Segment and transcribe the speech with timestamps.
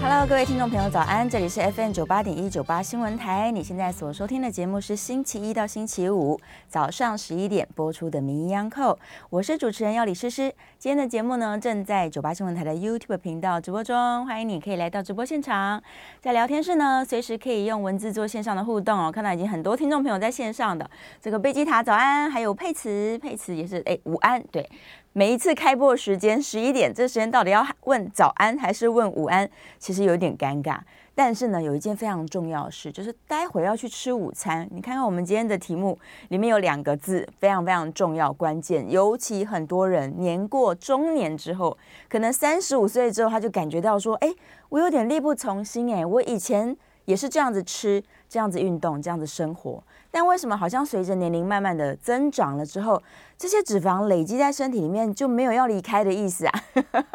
[0.00, 1.28] Hello，各位听众朋友，早安！
[1.28, 3.50] 这里是 FM 九八点一九八新闻台。
[3.50, 8.94] 你现在所收听的节目是星期一到星期五早上十一点播出的《名医央叩》，
[9.30, 10.54] 我是主持人要李诗诗。
[10.78, 15.82] 今天的节目呢，正在九八新闻台的 YouTube 频道直播中，欢迎你可以来到直播现场。
[16.20, 19.10] 在聊天室呢，随时可以用文字做线上的互动哦。
[19.10, 20.88] 看到已经很多听众朋友在线上的
[21.20, 24.68] 这个贝基塔早安，还有佩慈，佩慈也是哎午安，对。
[25.16, 29.48] 每一次开播时间十一点，这时间到底要问早安还是问午安？
[29.78, 30.76] 其实有点尴尬。
[31.14, 34.68] 但是呢，有一件非常重要的事，就是待会要去吃午餐。
[34.72, 35.96] 你看看我们今天的题目
[36.30, 38.90] 里面有两个字，非常非常重要、关键。
[38.90, 41.78] 尤其很多人年过中年之后，
[42.08, 44.34] 可能三十五岁之后，他就感觉到说：“哎，
[44.68, 45.94] 我有点力不从心。
[45.94, 48.02] 哎，我以前也是这样子吃，
[48.34, 53.00] 这样子运动，这样子生活。”但为什么好像随着年龄慢慢的增长了之后，
[53.38, 56.52] 这些脂肪累积在身体里面就没有要离开的意思啊？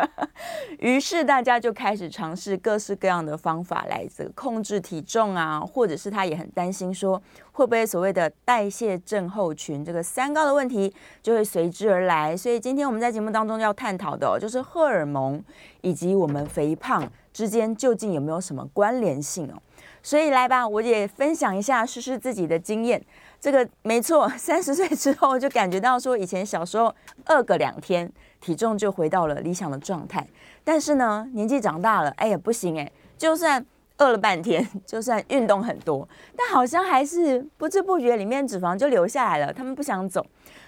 [0.80, 12.36] 于是大家就开始尝试各式各样的方法来这个控制体重啊，或者是他也很担心说会不会所谓的代谢症候群这个三高的问题就会随之而来。
[12.36, 15.44] 所以今天我们在节目当中要探讨的哦，就是荷尔蒙
[15.81, 19.56] 以及我们肥胖之间究竟有没有什么关联性哦？
[20.02, 23.01] 所以来吧，我也分享一下试试自己的经验。
[23.40, 26.94] 这个没错， 三十岁之后就感觉到说，以前小时候
[27.28, 30.25] 饿个两天，体重就回到了理想的状态。
[30.63, 33.66] 但是呢，年纪长大了，哎呀不行哎，就算
[33.97, 39.53] 饿了半天，就算运动很多，但好像还是不知不觉里面脂肪就留下来了。
[39.53, 40.25] 他们不想走，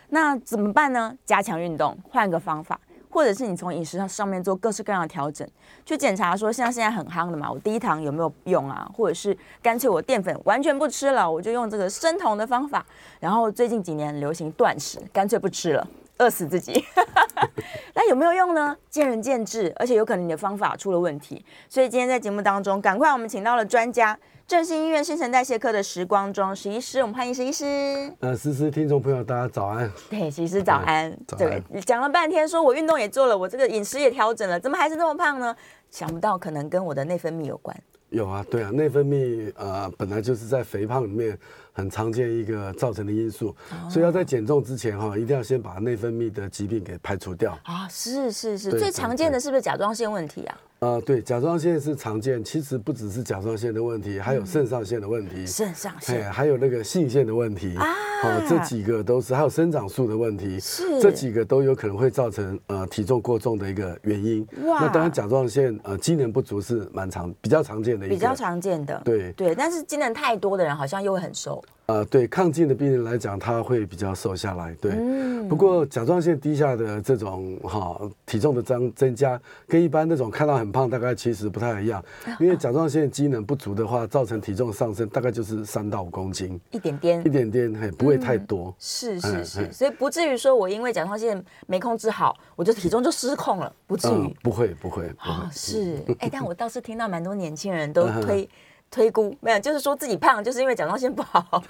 [0.09, 1.15] 那怎么办呢？
[1.25, 2.79] 加强运动，换个方法。
[3.11, 5.47] 或者是你从饮食上上面做各式各样的调整，
[5.85, 8.89] 去检查说像现在很夯的嘛，我低糖有没有用啊？
[8.95, 12.85] 或者是干脆我淀粉完全不吃了，我就用这个生酮的方法。
[13.19, 15.87] 然后最近几年流行断食，干脆不吃了，
[16.21, 16.83] 饿死自己。
[17.95, 18.77] 那有没有用呢？
[18.89, 21.43] 见仁见智，而且有可能你的方法出了问题。
[21.67, 24.17] 所以今天在节目当中，赶快我们请到了专家。
[24.47, 28.11] 正兴医院新陈代谢科的时光中石医师，我们欢迎石医师。
[28.19, 29.89] 呃，诗诗，听众朋友，大家早安。
[30.09, 31.09] 对，石医师早安。
[31.25, 31.63] 早安。
[31.71, 35.55] 对，讲了半天，说我运动也做了，我这个饮食也调整了，怎么还是那么胖呢？
[35.89, 37.75] 想不到可能跟我的内分泌有关。
[38.09, 41.37] 有啊，对啊，内分泌呃本来就是在肥胖里面
[41.73, 47.51] 很常见一个造成的因素，哦、所以要在减重之前哈，一定要先把内分泌的疾病给排除掉。
[47.63, 48.57] 啊、哦，是是。
[48.57, 50.59] 是，最常见的是不是甲状腺问题啊？
[50.79, 57.75] 呃，对，甲状腺是常见，其实不只是甲状腺的问题，还有肾上腺的问题，肾上腺，还有那个性腺的问题。
[57.77, 57.85] 啊，
[58.23, 64.45] 哦，这几个都是，还有生长素的问题，是，这几个都有可能会造成呃体重过重的一个原因。
[64.65, 69.31] 哇，那当然甲状腺呃机能不足是蛮常比较常见的一个，比较常见的，对。
[69.33, 71.60] 对，但是机能太多的人好像又会很瘦。
[71.87, 74.73] 呃，对抗进的病人来讲，他会比较瘦下来。
[74.79, 82.01] 对，嗯、不过甲状腺低下的这种哈、哦、体重的增增加，跟一般那种看到很胖，大概其实不太一样。
[82.39, 88.67] 因为甲状腺机能不足的话，造成体重上升，大概就是三到五公斤，一点点，一点点，嘿，不会太多。
[88.67, 94.33] 嗯、是是是，嗯、所以不至于说我因为甲状腺没控制好，我就体重就失控了，不至于、嗯。
[94.41, 95.07] 不会不会。
[95.17, 98.47] 啊哦，是，哎，但我倒是听到蛮多年轻人都推。
[98.91, 101.63] 推估没有，就是说自己胖，就是因为甲状腺不好。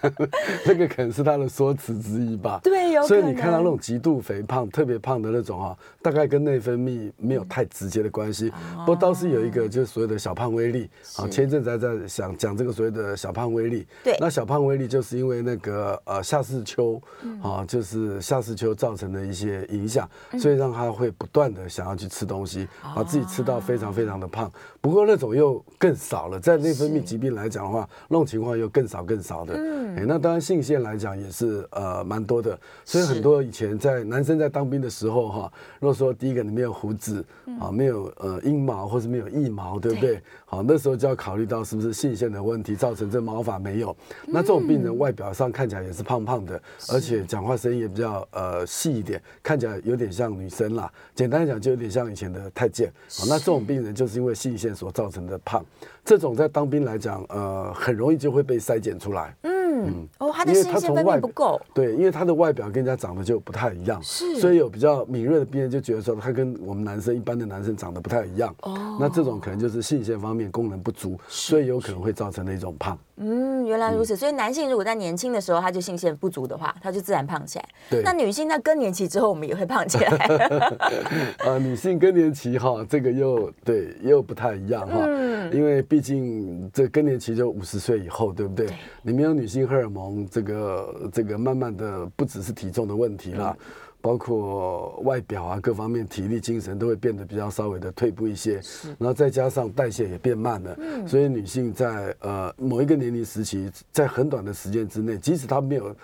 [0.66, 2.60] 这个可能是他的说辞之一吧。
[2.62, 3.00] 对。
[3.06, 8.52] 所以你看到那种极度肥胖、特别胖的那种啊，大概跟内分泌没有太直接的关系。
[8.80, 10.90] 不过倒是有一个，就是所谓的小胖威力。
[11.16, 13.86] 啊，前一阵子还在想讲这个所谓的小胖威力。
[14.04, 14.14] 对。
[14.20, 17.00] 那小胖威力就是因为那个呃夏视秋
[17.42, 20.06] 啊，就是夏视秋造成的一些影响，
[20.38, 24.52] 所以让他会不断的想要去吃东西，把自己吃到非常非常的胖。
[24.82, 25.96] 不过那种又更。
[26.10, 26.40] 少了。
[26.40, 29.54] 在内分泌疾病来讲的话，那种情况又更少更少的。
[29.54, 32.58] 嗯，哎，那当然性腺来讲也是呃蛮多的。
[32.84, 37.24] 所以很多以前在男生在当兵的时候哈，如果说第一个你没有胡子
[37.60, 40.20] 啊，没有呃阴毛或是没有腋毛，对不对？
[40.46, 43.96] 好，那时候就要考虑到是不是性腺的问题造成这毛发没有。
[44.26, 50.92] 那这种病人外表上看起来也是胖胖的，而且讲话声音也比较呃细一点，看起来有点像女生啦。
[51.14, 52.92] 简单讲，就有点像以前的太监。
[53.18, 55.64] 好，那这种病人就是因为性腺所造成的胖，
[56.10, 59.32] 这种在当兵来讲，呃，很容易就会被筛检出来。
[59.42, 61.60] 嗯，哦，他的性腺分泌不够。
[61.72, 68.52] 对，因为他的外表跟人家长得就不太一样，是，所以有比较敏锐的病人就觉得说他跟我们男生一般的男生长得不太一样。
[68.62, 72.98] 哦，那这种可能就是性腺方面功能不足，所以有可能会造成的一种胖。
[73.22, 74.16] 嗯，原来如此。
[74.16, 77.68] 所以男性如果在年轻的时候他就性腺不足的话，他就自然胖起来。
[77.90, 80.08] 对，那女性在更年期之后，我们也会胖起来。
[81.46, 88.66] 啊，女性更年期哈，这个又对又不太一样哈，嗯，因为毕竟这更年期就五十岁以后，对不对？
[89.02, 93.54] 你没有女性荷尔蒙，这个这个慢慢的不只是体重的问题啦。
[94.00, 98.60] 包括外表啊，各方面体力、精神都会变得比较稍微的退步一些，
[98.98, 100.76] 然后再加上代谢也变慢了，
[101.06, 105.94] 所以女性在呃某一个年龄时期，在很短的时间之内，即使她没有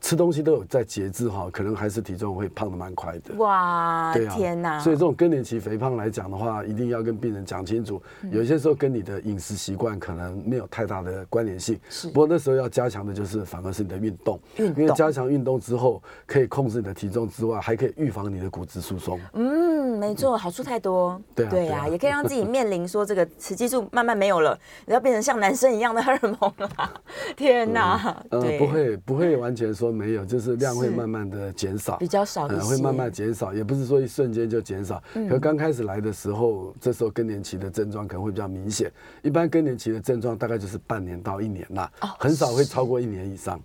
[0.00, 3.34] 吃东西都有在节制哈，可能还是体重会胖的蛮快的。
[3.38, 4.78] 哇，对啊，天哪！
[4.78, 8.00] 所以这种更年期肥胖来讲的话，一定要跟病人讲清楚，
[8.30, 11.78] 有些时候跟你的饮食习惯可能没有太大的关联性。
[11.88, 17.28] 是，不过那时候要加强的就是反而是你的运动，因为加强运动之后可以控制你的体重。
[17.40, 19.18] 之外，还可以预防你的骨质疏松。
[19.32, 21.18] 嗯，没错，好处太多。
[21.34, 26.70] 对啊，对啊，也可以让自己面临说这个雌激素慢慢没有了，你要变成像男生一样的荷尔蒙了。
[27.34, 28.22] 天哪！
[28.28, 35.02] 呃，不会，不会完全说没有，就是量会慢慢的减少，比较少，会慢慢减少，也不是说一瞬间就减少。
[35.30, 38.92] 可刚开始来的时候，这时候更年期的症状可能会比较明显。
[39.22, 43.58] 一般更年期的症状大概就是半年到一年啦，很少会超过一年以上。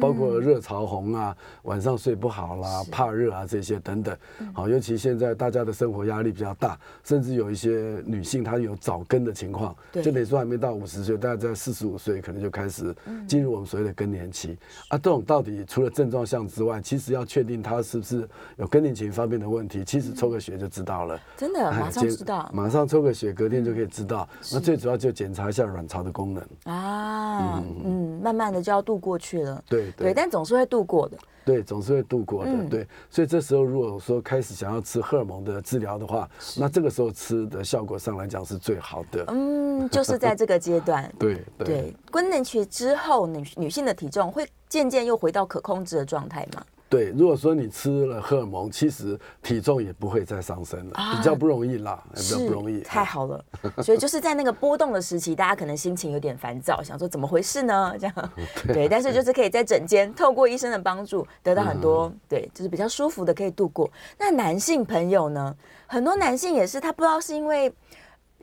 [0.00, 4.16] 包括热潮红啊，晚上睡不好啦，怕热啊这些等等。
[4.52, 12.94] 好，尤其现在大家的生活压力比较大，甚至有一些女性她有早更的情况，就等于说还没到五十岁，大概在四十五岁可能就开始
[13.26, 14.56] 进入我们所谓的更年期。
[14.88, 21.20] 啊，这种到底除了症状像之外，其实要确定她是不是有更年期方面的问题，其实抽个血就知道了。
[21.36, 24.28] 真的，马上知道，马上抽个血，隔天就可以知道。
[24.52, 29.63] 那最主要就检查一下卵巢的功能啊，嗯，慢慢的就要度过去了。
[29.68, 31.16] 对对，对，但总是会度过的。
[31.44, 32.50] 对，总是会度过的。
[32.50, 36.26] 嗯、对，所以这时候如果说开始想要吃荷尔蒙的治疗的话，
[36.56, 39.24] 那这个时候吃的效果上来讲是最好的。
[39.28, 41.12] 嗯，就是在这个阶段。
[41.18, 46.64] 对对，对，更年期之后，女女性的体重会渐渐又回到可控制的状态吗？
[46.94, 52.82] 对，如果说你吃了荷尔蒙，其实体重也不会再上升了，啊、比较不容易啦，比较不容易。
[52.82, 53.44] 太好了，
[53.82, 57.96] 所以就是在那个波动的时期，大家可能心情有点烦躁，想说怎么回事呢？
[57.98, 58.30] 这样
[58.68, 63.90] 对， 对，但是就是可以在整间透过医生的帮助，得到很多、嗯、对，就是比较舒服的可以度过。
[64.16, 65.52] 那男性朋友呢？
[65.88, 67.72] 很多男性也是，他不知道是因为。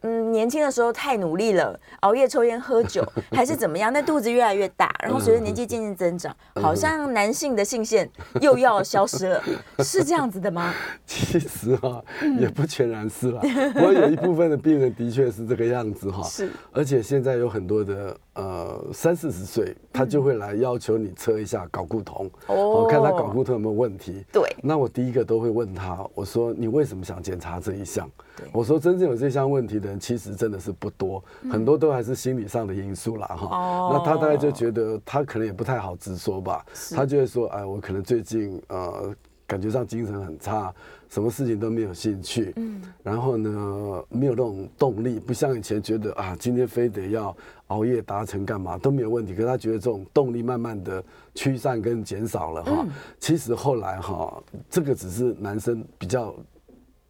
[0.01, 3.91] 嗯，年轻的时候太努力了， 熬夜、抽烟、喝酒，还是怎么样？
[3.93, 8.09] 那肚子越来越大， 然后随着年纪渐渐增长，好像男性的性腺
[8.41, 9.43] 又要消失了，
[9.83, 10.73] 是这样子的吗？
[11.05, 12.01] 其实啊，
[12.39, 13.41] 也不全然是啦。
[13.75, 16.49] 我有一部分的病人的确是这个样子哈，是。
[16.71, 24.25] 而且现在有很多的呃三四十岁，他就会来要求你测一下睾固酮，哦，看他睾固酮有没有问题。
[24.31, 24.43] 对。
[24.63, 28.09] 那我第一个都会问他，我说你为什么想检查这一项？
[28.51, 33.91] 我说真正有这项问题的人，其实真的是不多，很多都还是心理上的因素啦哈。
[33.93, 36.65] 那他大概就觉得他可能也不太好直说吧，
[36.95, 39.13] 他就会说，哎，我可能最近呃
[39.45, 40.73] 感觉上精神很差，
[41.09, 47.35] 什么事情都没有兴趣，嗯，然后呢没有那种动力，不像以前觉得啊今天非得要
[47.67, 51.03] 熬夜达成干嘛都没有问题，可是他觉得这种动力慢慢的
[51.35, 52.87] 驱散跟减少了哈。
[53.19, 56.33] 其实后来哈，这个只是男生比较。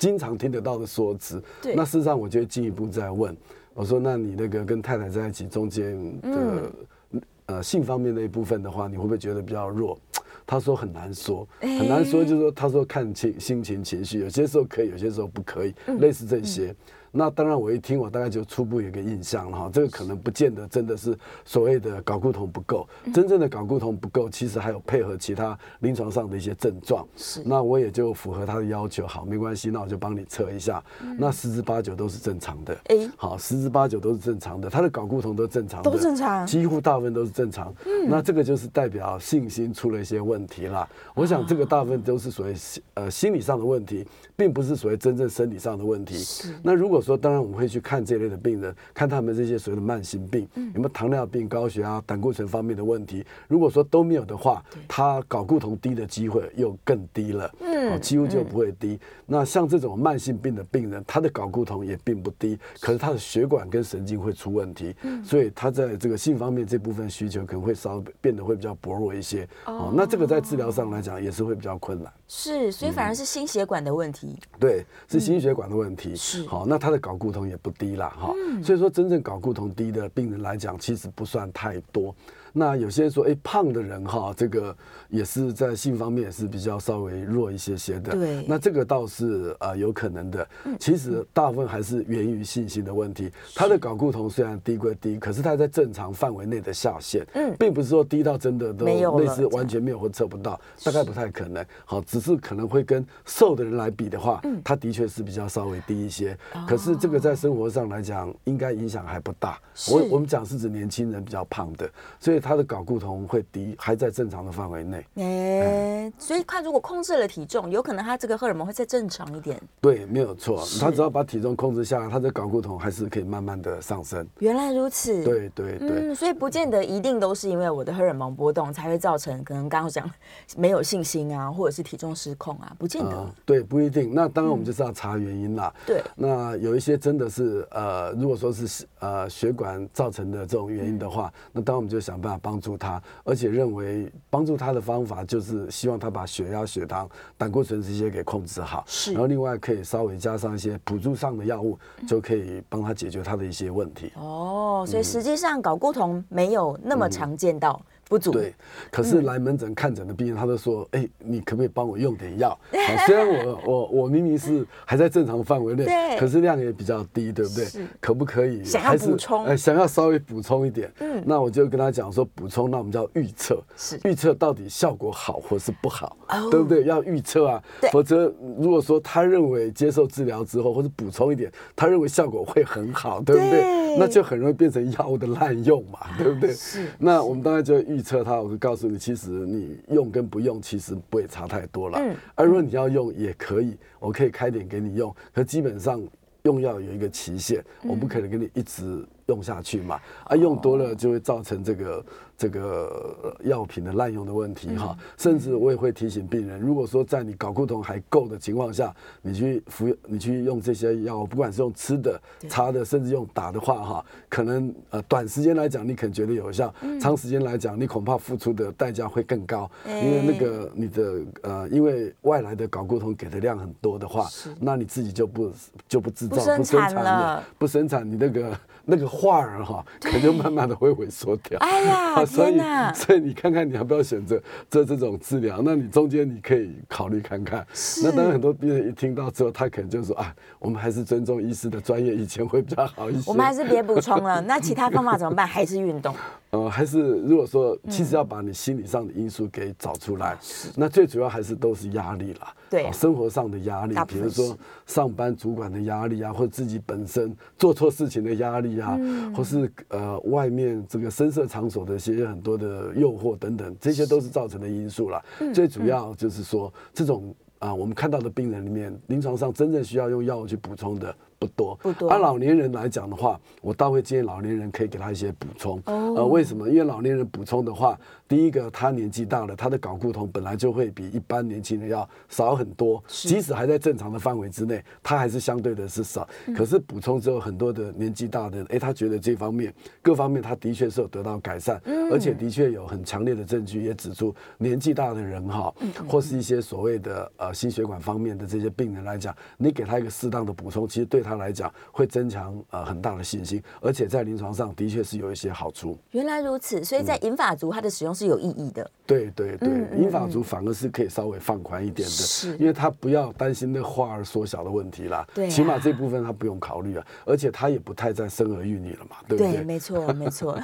[0.01, 1.75] 经常听得到的说辞，对。
[1.75, 3.38] 那事实上我就进一步再问，
[3.75, 6.72] 我说，那你那个跟太太在一起中间的、
[7.12, 9.96] 嗯、呃性方面那一部分的话，你会不会觉得比较弱？
[10.48, 16.72] 他说很难说，很难说，就是说他说看情心情情绪，有些时候可以，有些时候不可以，嗯、类似这些。
[16.72, 16.75] 嗯
[17.12, 19.70] 那当然，我一听，我大概就初步有个印象了哈。
[19.72, 27.06] 这个可能不见得真的是所谓的睾固酮不够，真正的睾固酮不够，其实还有配合其他临床上的一些症状。
[27.18, 27.41] 是。
[27.46, 30.82] 那我也就符合他的要求，好，没关系，那我就帮你测一下。
[31.18, 32.77] 那十之八九都是正常的。
[32.86, 33.10] 哎。
[33.18, 35.91] 好，十之八九都是正常的，他的睾固酮都正常的。
[35.91, 36.48] 都正常。
[36.48, 37.74] 几乎大部分都是正常。
[37.86, 38.10] 嗯。
[38.10, 40.88] 那这个就是代表信心出了一些问题啦。
[41.13, 42.56] 我想这个大部分都是所谓
[42.94, 46.18] 呃心理上的问题，并不是所谓真正生理上的问题。
[46.18, 46.56] 是。
[46.63, 53.25] 那如果果说，当然我们会去看这类的病人，看他们这些所谓的慢性病，有没有糖尿病、高血压、胆固醇方面的问题。
[53.48, 59.00] 如果说都没有的话，他睾固酮低的机会又更低了，嗯，几乎就不会低。
[59.31, 69.47] 那像这种慢性病的病人，他的睾固酮也并不低，可是他的血管跟神经会出问题，所以他在这个性方面这部分需求可能会稍微变得会比较薄弱一些。
[69.67, 72.11] 哦，那这个在治疗上来讲也是会比较困难。
[72.27, 74.38] 是，所以反而是心血管的问题。
[74.59, 76.13] 对，是心血管的问题。
[76.13, 78.33] 是，好，那他的睾固酮也不低啦，哈。
[78.61, 82.13] 所以说，真正睾固酮低的病人来讲，其实不算太多。
[82.53, 84.75] 那有些人说，哎，胖的人哈，这个
[85.07, 88.11] 也是在性方面也是比较稍微弱一些些的。
[88.11, 89.21] 对，那这个倒是
[89.60, 90.46] 呃有可能的。
[90.78, 93.32] 其实大部分还是源于信心的问题。
[93.56, 101.66] 他的睾固酮虽然低归低，可是他在正常范围内的下限，嗯，并不是说低到真的都类似完全没有或测不到，大概不太可能。
[101.86, 106.38] 好，只是可能会跟瘦的人来比的话，他的确是比较稍微低一些。
[106.68, 109.58] 可是这个在生活上来讲，应该影响还不大。
[109.90, 112.42] 我我们讲是指年轻人比较胖的，所以。
[112.42, 114.98] 他的睾固酮会低，还在正常的范围内。
[115.13, 119.62] 哎、欸，所以他如果控制了体重，有可能他这个荷尔蒙会在正常一点。
[119.80, 120.63] 对，没有错。
[120.80, 124.27] 他只要把体重控制下来，他的睾固酮还是可以慢慢的上升。
[124.39, 125.24] 原来如此。
[125.24, 125.89] 对对对。
[125.89, 130.10] 嗯，所以不见得一定都是因为我的荷尔蒙波动才会造成，可能刚刚讲
[130.58, 133.12] 没有信心啊，或者是体重失控啊，不见得。
[133.12, 134.13] 呃、对，不一定。
[134.13, 135.72] 那当然我们就是要查原因啦。
[135.75, 136.03] 嗯、对。
[136.15, 142.41] 那有一些真的是呃，如果说是呃血管造成的这种原因的话，嗯、那当然我们就想办法。
[142.41, 148.84] 帮助他，而且认为帮助他的方法就是希望他把血压、血糖、胆固醇这些给控制好。
[148.93, 154.12] 是，然后另外可以稍微加上一些辅助上的药物，就可以帮他解决他的一些问题。
[154.17, 157.81] 哦，所以实际上睾固酮没有那么常见到。
[158.12, 158.53] 嗯不足对，
[158.91, 162.50] 可是来门诊看诊的病人，他都说：“哎、嗯欸，你可不可以帮我用点药？
[162.75, 165.86] 好，虽然我我我明明是还在正常范围内，
[166.20, 167.65] 可是量也比较低，对不对？
[168.01, 169.46] 可不可以想要补充？
[169.46, 170.91] 哎，想要稍微补充一点。
[171.00, 173.63] 嗯，那我就跟他讲说，补充，那我们叫预测，
[174.03, 176.84] 预测到底效果好或是不好，哦、对不对？
[176.84, 177.63] 要预测啊，
[177.94, 178.25] 否则
[178.60, 183.62] 如果说他认为接受治疗之后或者补充一点，他认为效果会很好，对不对？
[183.62, 186.53] 对那就很容易变成药物的滥用嘛，对不对？
[186.53, 186.88] 是。
[187.00, 188.00] 那我们当然就预。
[188.01, 192.00] 测它，我会告诉你，其实你用跟不用其实不会差太多了。
[192.00, 196.01] 嗯，而如果你要用也可以，我可以开点给你用，可基本上
[196.43, 200.00] 用药有一个期限，我不可能给你一直用下去嘛。
[200.25, 202.03] 啊，用多了就会造成这个。
[202.41, 212.19] 这个药品的滥用的问题哈，甚至我也会提醒病人，如果说在你睾固酮还够的情况下，你去服你去用这些药，不管是用吃的、
[212.50, 224.27] 擦的，甚至用打的话哈，可能呃短时间来讲你可能觉得有效，长时间来讲你恐怕付出的代价会更高，因为那个你的呃因为外来的睾固酮给的量很多的话，
[224.60, 225.51] 那你自己就不
[225.88, 231.59] 就不制造不生产了，不生产你那个那个花儿哈，可能就慢慢的会萎缩掉。
[231.59, 232.25] 哎呀。
[232.25, 232.59] 所以，
[232.93, 235.61] 所以你看看你要不要选择做这种治疗？
[235.63, 237.65] 那你中间你可以考虑看看。
[237.73, 243.23] 是那当然，很多病人一听到之后，他可能就说啊，我们还是尊重医师的专业，以前会比较好一些。
[243.31, 244.41] 我们还是别补充了。
[244.41, 245.47] 那其他方法怎么办？
[245.47, 246.13] 还是运动？
[246.51, 250.34] 呃，还是如果说，其实要把你心理上的因素给找出来，
[250.65, 252.53] 嗯、那最主要还是都是压力啦。
[252.70, 265.24] 对、啊，生活上的压力，比如说上班主管的压力啊，或者自己本身做错事情的压力啊，嗯、或是呃外面这个声色场所的一些很多的诱惑等等，这些都是造成的因素啦。
[265.39, 271.15] 是最主要就是说，嗯、这种啊、呃，我们看到的病人里面，临床上真正需要用药物去补充的。
[271.41, 272.07] 不多，不多。
[272.07, 275.81] 按老年人来讲的话，我倒会建议老年人可以给他一些补充。
[275.86, 276.13] 哦。
[276.17, 276.69] 呃，为什么？
[276.69, 278.00] 因为老年人补充的话，
[278.31, 283.03] 第一个他年纪大了，他的睾固酮本来就会比一般年轻人要少很多。
[283.07, 286.25] 即使还在正常的范围之内，他还是相对的是少。
[286.45, 286.53] 嗯。
[286.53, 291.81] 可是补充之后，很多的年纪大的，哎，他觉得这方面各方面他的确是有得到改善。
[291.85, 292.11] 嗯。
[292.11, 295.73] 而且的确有很强烈的证据也指出，年纪大的人哈，
[296.07, 301.31] 或是一些所谓的呃心血管方面的这些病人来讲，你给他一个适当的补充，其实对他。
[301.31, 305.97] 他来讲会增强呃很大的信心，而且在临床上的确是有一些好处。
[306.11, 308.84] 原来如此，所以在银发族它的使用是有意义的。
[308.84, 315.28] 嗯、对对对，英法族反而是可以稍微放宽一点的，是因为他不要担心那花儿缩小的问题啦。
[315.34, 319.54] 对、啊，起码这部分他不用考虑了，而且他也不太再生儿育女了嘛，对不对？
[319.54, 320.58] 对，没错 没错。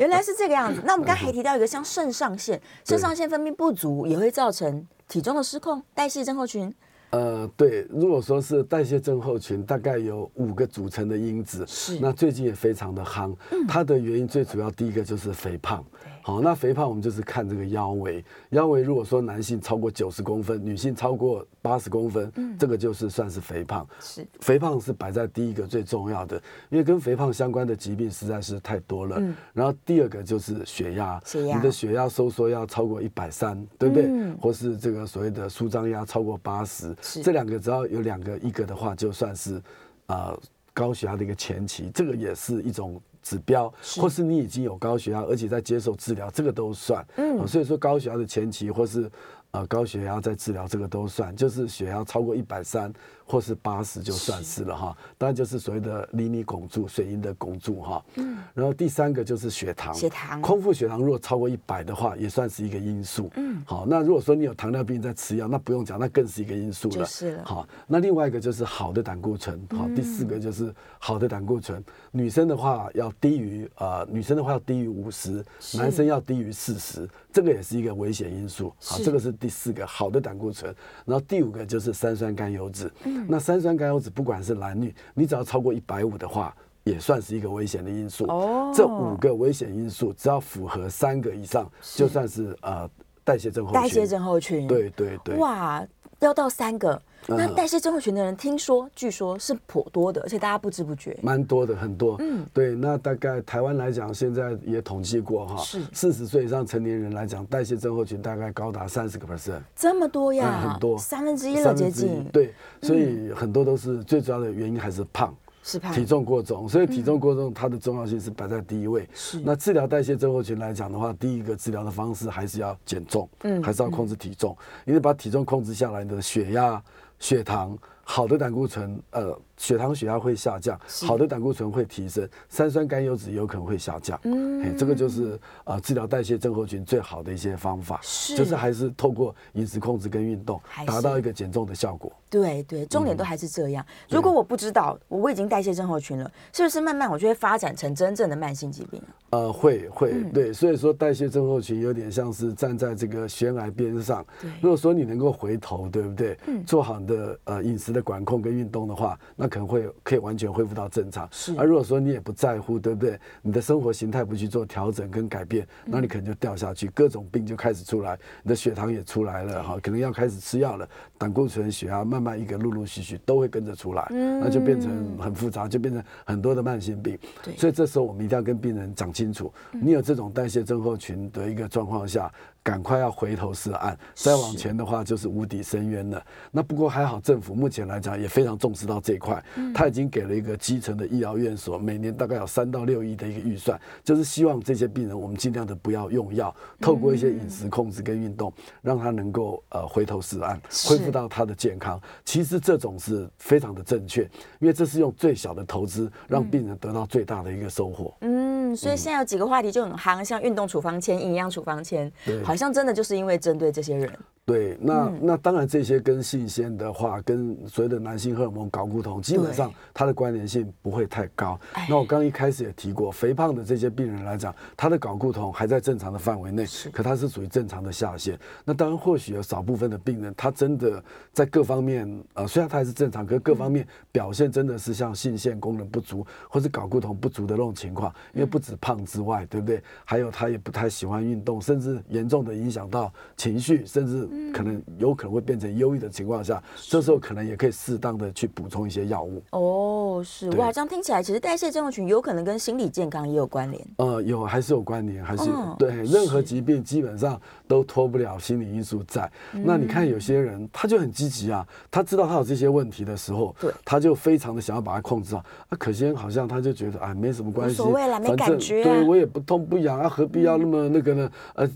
[0.00, 0.80] 原来是这个样子。
[0.84, 6.74] 那我们刚才还提到一个像肾上腺，肾上腺分泌不足也会造成体重的失控，代谢症候群。
[7.10, 15.84] 呃，对，如果说是代谢症候群，大概有五个组成的因子，是那最近也非常的夯，嗯、它的原因最主要第一个就是肥胖。
[16.26, 23.86] 好，那肥胖我们就是看这个腰围，腰围如果说男性超过九十公分，女性超过八十公分，嗯，这个就是算是肥胖。
[24.00, 26.36] 是，肥胖是摆在第一个最重要的，
[26.68, 29.18] 因为跟肥胖相关的疾病实在是太多了。
[29.20, 34.06] 嗯，然后第二个就是血压，血压，你的血压收缩要超过一百三，对不对？
[34.08, 36.92] 嗯，或是这个所谓的舒张压超过八十，
[37.22, 39.62] 这两个只要有两个一个的话，就算是
[40.06, 40.34] 啊。
[40.34, 40.40] 呃
[40.76, 47.04] 高血压的一个前期，这个也是一种指标，或是你已经有高血压，而且在接受治疗，这个都算。
[47.16, 49.10] 嗯，所以说高血压的前期，或是
[49.50, 52.92] 呃高血压在治疗，这个都算，就是血压超过一百三。
[53.26, 58.04] 或是八十就算是了哈，当然就是所谓的厘米汞柱、水银的汞柱哈。
[58.14, 58.38] 嗯。
[58.54, 63.28] 然后第三个就是血糖，血糖，空腹血糖如果超过一百的话，也算是一个因素。
[63.34, 63.60] 嗯。
[63.66, 66.94] 好，那如果说你有糖尿病在吃药，那不用讲，那更是一个因素了。
[66.94, 67.44] 就是了。
[67.44, 69.60] 好，那另外一个就是好的胆固醇。
[69.76, 71.82] 好，第四个就是好的胆固醇。
[72.12, 78.72] 女生的话要低于呃，女生的话要低于五十，男生要低于四十，这个也是一个危险因素。
[78.80, 80.72] 好，这个是第四个好的胆固醇。
[81.04, 82.70] 然后第五个就是三酸甘油
[83.16, 83.26] 酯。
[83.28, 86.54] 那三酸甘油酯不管是男女，你只要超过一百五的话，
[86.84, 88.24] 也算是一个危险的因素。
[88.26, 92.88] 哦，这五个危险因素只要符合三个以上，就算是呃
[93.24, 93.82] 代谢症候群。
[93.82, 94.66] 代谢症候群。
[94.66, 95.36] 对对对。
[95.36, 95.84] 哇，
[96.20, 97.00] 要到三个。
[97.28, 101.18] 那代谢症候群的人，听说据说是颇多的，而且大家不知不觉。
[101.22, 102.14] 蛮多的，很多。
[102.20, 102.76] 嗯，对。
[102.76, 109.60] 那大概台湾来讲，现在也统计过哈，是四十岁以上成年人来讲，代谢症候群大概高达三十个 percent。
[109.74, 110.60] 这么多呀？
[110.62, 112.22] 嗯、很多，三分之一了接近。
[112.32, 115.34] 对，所以很多都是最主要的原因还是胖，
[115.66, 116.68] 是，体重过重。
[116.68, 119.08] 所以体重过重，它的重要性是摆在第一位。
[119.12, 119.40] 是。
[119.40, 126.80] 那治疗代谢症候群来讲的话，第一个治疗的方式还是要减重，嗯，还是要控制体重，因为把体重控制下来，你的血压。
[127.18, 134.18] 血糖好的胆固醇，呃，血糖血压会下降，好的胆固醇会提升，三酸甘油脂有可能会下降。
[134.24, 142.12] 嗯，这个就是呃治疗代谢症候群最好的一些方法，是就是还是透过饮食控制跟运动，达到一个减重的效果。
[142.28, 143.84] 对对，重点都还是这样。
[143.88, 149.00] 嗯、如果我不知道我已经代谢症候群了，是不是慢慢我就会发展成真正的慢性疾病？
[149.30, 154.24] 呃，会会，嗯、对，所以说代谢症候群有点像是站在这个悬崖边上。
[154.40, 156.36] 对，如果说你能够回头，对不对？
[156.46, 161.28] 嗯，做好你的呃饮食的管控跟运动的话，那可能会可以完全恢复到正常。
[161.30, 163.18] 是，而如果说你也不在乎，对不对？
[163.42, 177.18] 你的生活形态不去做调整跟改变，那你可能就掉下去，各种病就开始出来，你的血糖也出来了哈，可能要开始吃药了，胆固醇、血压慢慢一个陆陆续续都会跟着出来，嗯，那就变成很复杂，就变成很多的慢性病。
[177.42, 182.30] 对，所以这时候我们一定要跟病人讲清楚，你有这种代谢症候群的一个状况下。
[182.66, 186.20] 赶快要回头是岸，再往前的话就是无底深渊了。
[186.50, 189.40] 那不过还好，政府目前来讲也非常重视到这一块，
[189.72, 198.52] 他已经给了一个基层的医疗院所，每年大概有三到六亿的一个预算，就是希望这些病人我们尽量的不要用药，透过一些饮食控制跟运动，
[198.82, 202.00] 让他能够呃回头是岸，恢复到他的健康。
[202.24, 204.22] 其实这种是非常的正确，
[204.58, 208.14] 因为这是用最小的投资让病人得到最大的一个收获。
[208.20, 212.10] 嗯，所以现在有几个话题就很夯，像运动处方签、营养处方签，
[212.44, 214.10] 好像真的就是因为针对这些人。
[214.46, 221.58] 对，那那当然这些跟性腺的话，跟所谓的男性荷尔蒙睾固酮，基本上它的关联性不会太高。
[221.88, 228.38] 那我刚一开始也提过，肥胖的这些病人来讲，他的睾固酮还在正常的范围内，可他是属于正常的下限。
[228.64, 238.14] 那当然或许有少部分的病人，他真的在各方面，呃，虽然他还是正常，可是各方面表现真的是像性腺功能不足或是睾固酮不足的那种情况。
[238.32, 239.82] 因为不止胖之外，对不对？
[240.04, 244.28] 还有他也不太喜欢运动，甚至严重的影响到情绪，甚至。
[244.52, 249.42] 可能有可能会变成忧郁的情况下，这时候可能也可以适当的去补充一些药物。
[249.50, 253.86] 哦，是哇，这样听起来，其实代谢症候群有可能跟心理健康也有关联。
[253.96, 255.44] 呃，有还是有关联，还是
[255.78, 259.30] 对任何疾病基本上都脱不了心理因素在。
[259.52, 265.44] 那你看有些人他就很积极啊，他知道他有这些问题的时候，对，他就非常的想要把它控制好。
[265.68, 271.30] 啊，可惜好像他就觉得啊，没什么关系，无所谓了，没感觉、啊，对我也不痛不痒啊，何必要那么那个呢？
[271.54, 271.68] 呃。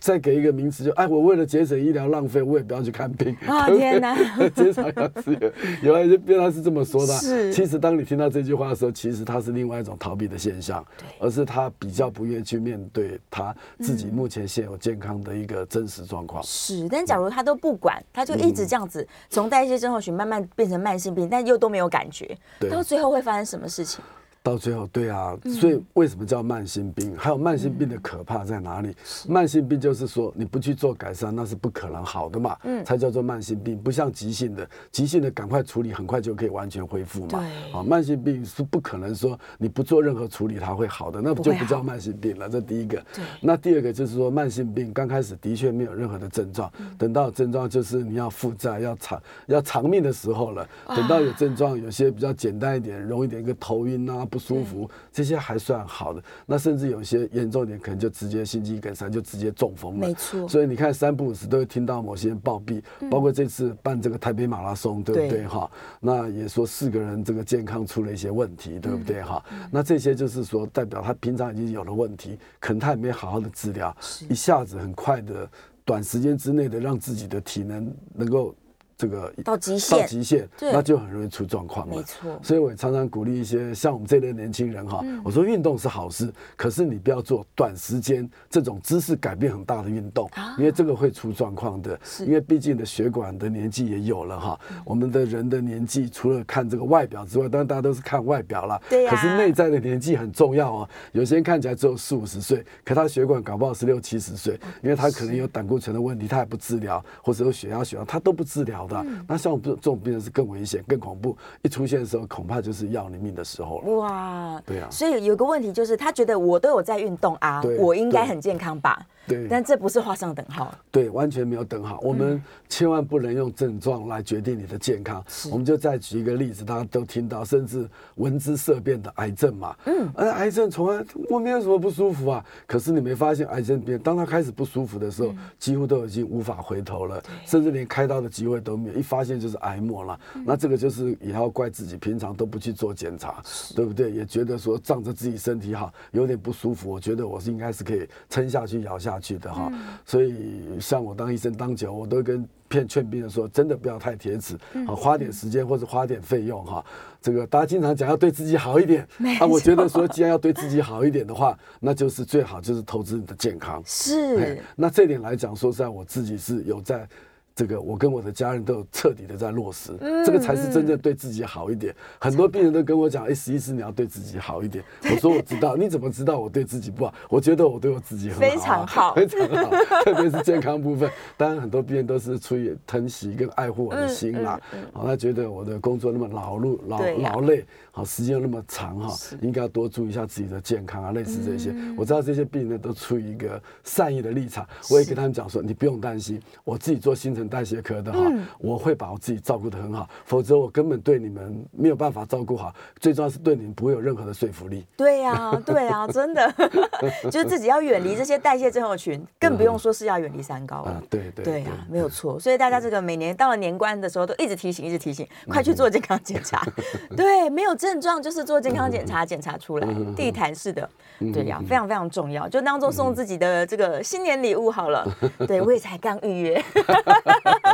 [0.00, 3.36] 再给一个名词，就哎，我为了节省医疗浪费，我也不要去看病。
[3.46, 4.16] 啊、哦、天哪！
[4.54, 5.36] 减少药资
[5.82, 7.12] 有一些病人是这么说的。
[7.14, 7.52] 是。
[7.52, 10.84] 其实当你听到这句话的时候，其实他是另外一种逃避的现象，
[11.18, 16.42] 而是他比较不愿意去面对他自己目前现有健康的一个真实状况。
[16.42, 24.02] 是，但假如他都不管，他就一直这样子，从代谢症候群慢慢变成慢性病，但又都没有感觉，对，到最后会发生什么事情？
[24.42, 27.16] 到最后，对啊，所以为什么叫慢性病？
[27.16, 28.94] 还有慢性病的可怕在哪里？
[29.28, 33.78] 慢性病就是说你不去做改善，那是不可能好的嘛，嗯，才叫做慢性病。
[33.80, 37.44] 不像急性的，急性的赶快处理，很快就可以完全恢复嘛。
[37.72, 42.48] 啊，慢性病是不可能说你不做任何处理它会好的，那就不叫慢性病了。
[42.48, 43.00] 这第一个。
[43.40, 50.68] 那第二个就是说，慢性病刚开始的确没有任何的症状，等到症状就是你要负债、要长、要长命的时候了。
[50.88, 54.26] 等到有症状，有些比较简单一点、容易点，一个头晕啊。
[54.32, 60.08] 不舒服，这些还算好的，那甚至有些严重点，可能就直接心肌梗塞，就直接中风了。
[60.08, 65.70] 没错，所以你看三不五时都会听到某些人暴毙，包括这次办这个台北马拉松，对不对哈？
[66.00, 69.44] 那也说四个人这个健康出了一些问题，对不对哈？
[69.70, 73.94] 那这些就是说代表他平常已经有了问题，可能他也没好好的治疗，
[74.30, 75.46] 一下子很快的
[75.84, 78.54] 短时间之内的让自己的体能能够。
[79.02, 81.96] 这个到极限，到极限，那就很容易出状况了。
[81.96, 91.98] 没错，所以我也常常鼓励一些像我们这类年轻人哈，嗯、我说运动是好事，可是你不要做短时间这种姿势改变很大的运动，啊、因为这个会出状况的。
[92.04, 98.80] 是因为毕竟的血管的年纪也有了哈，嗯、我们的人的年纪除了看这个外表之外，当然大家都是看外表了。
[98.88, 100.88] 对、啊、可是内在的年纪很重要哦。
[101.10, 108.86] 有些人看起来只有四五十岁，可他血管搞不好是六七十岁，因为他可能有胆固醇的问题，他也不治疗，或者有血压、血压，他都不治疗。
[109.00, 113.90] 嗯、那像这种病人是更危险、更恐怖，一出现的时候，恐怕就是要你命的时候了。
[113.94, 114.88] 哇，对啊。
[114.90, 119.00] 所以有个问题就是，他觉得我都有在运动啊，我应该很健康吧？
[119.26, 120.74] 对，但这不是画上等号。
[120.90, 121.98] 对，完全没有等号。
[122.02, 125.22] 我们千万不能用症状来决定你的健康。
[125.28, 129.76] 是我们就再举一个例子，大家都听到，甚至闻之色变的癌症嘛。
[129.86, 130.10] 嗯。
[130.14, 138.94] 而癌症从来我没有什么不舒服啊，可是你没发现癌症变，当他开始不舒服的时候，几乎都已经无法回头了，甚至连开刀的机会都没有。
[138.96, 143.42] 一发现就是癌末了，那这个就是也要怪自己，平常都不去做检查，
[143.76, 144.10] 对不对？
[144.10, 149.11] 也觉得说仗着自己身体好，有点不舒服，我觉得我是应该是可以撑下去、咬下去。
[149.12, 149.70] 下去的哈，
[150.04, 150.34] 所以
[150.80, 156.84] 像我当医生当久，我都跟骗劝病人说，真的不要太铁齿，好花点时间或者花点费用哈。
[157.20, 159.06] 这个大家经常讲要对自己好一点，
[159.38, 163.82] 啊，我觉得说既然要对自己好一点的话， 那就是最好就是投资你的健康。
[163.84, 167.06] 是，那这点来讲，说实在，我自己是有在。
[167.54, 169.92] 这个我跟我的家人都有彻底的在落实，
[170.24, 171.94] 这个才是真正对自己好一点。
[172.18, 174.82] 很多病人都跟我讲，哎，史医师你要对自己好一点。
[175.04, 177.14] 我说我知道，你怎么知道我对自己不好？
[177.28, 179.70] 我觉得我对我自己很好，非常好， 非常好，
[180.04, 181.10] 特别是健康部分。
[181.36, 184.60] 当然，很多病人都是出于疼惜跟爱护我的心啦。
[184.92, 191.74] 好，他觉得我的工作那么劳碌、劳劳累，好，时间又那么长哈，应该要多注意一下自己的健康啊，类似这些。
[191.96, 202.72] 我知道这些病人都出于一个善意的立场，我也跟他们讲说，你不用担心，我自己做新陈代谢科的哈，嗯、我会把我自己照顾得很好，否则我根本对你们没有办法照顾好。
[203.00, 204.86] 最重要是对你们不会有任何的说服力。
[204.96, 206.54] 对呀、啊， 对呀、啊，真的，
[207.30, 210.94] 就是自己要远离这些代谢症候群，更不用说是要远离三高了。
[211.00, 212.38] 嗯、对对对呀、啊，没有错。
[212.38, 216.64] 所以大家这个每年到了年关的时候，都一直提醒，一直提醒，快去做健康检查。
[217.16, 220.88] 对，没有症状就是做健康检查，检查出来地毯式的，
[221.32, 225.06] 对呀、啊，非常非常重要，就当做送自己的这个新年礼物好了。
[225.46, 226.62] 对，我也才刚预约。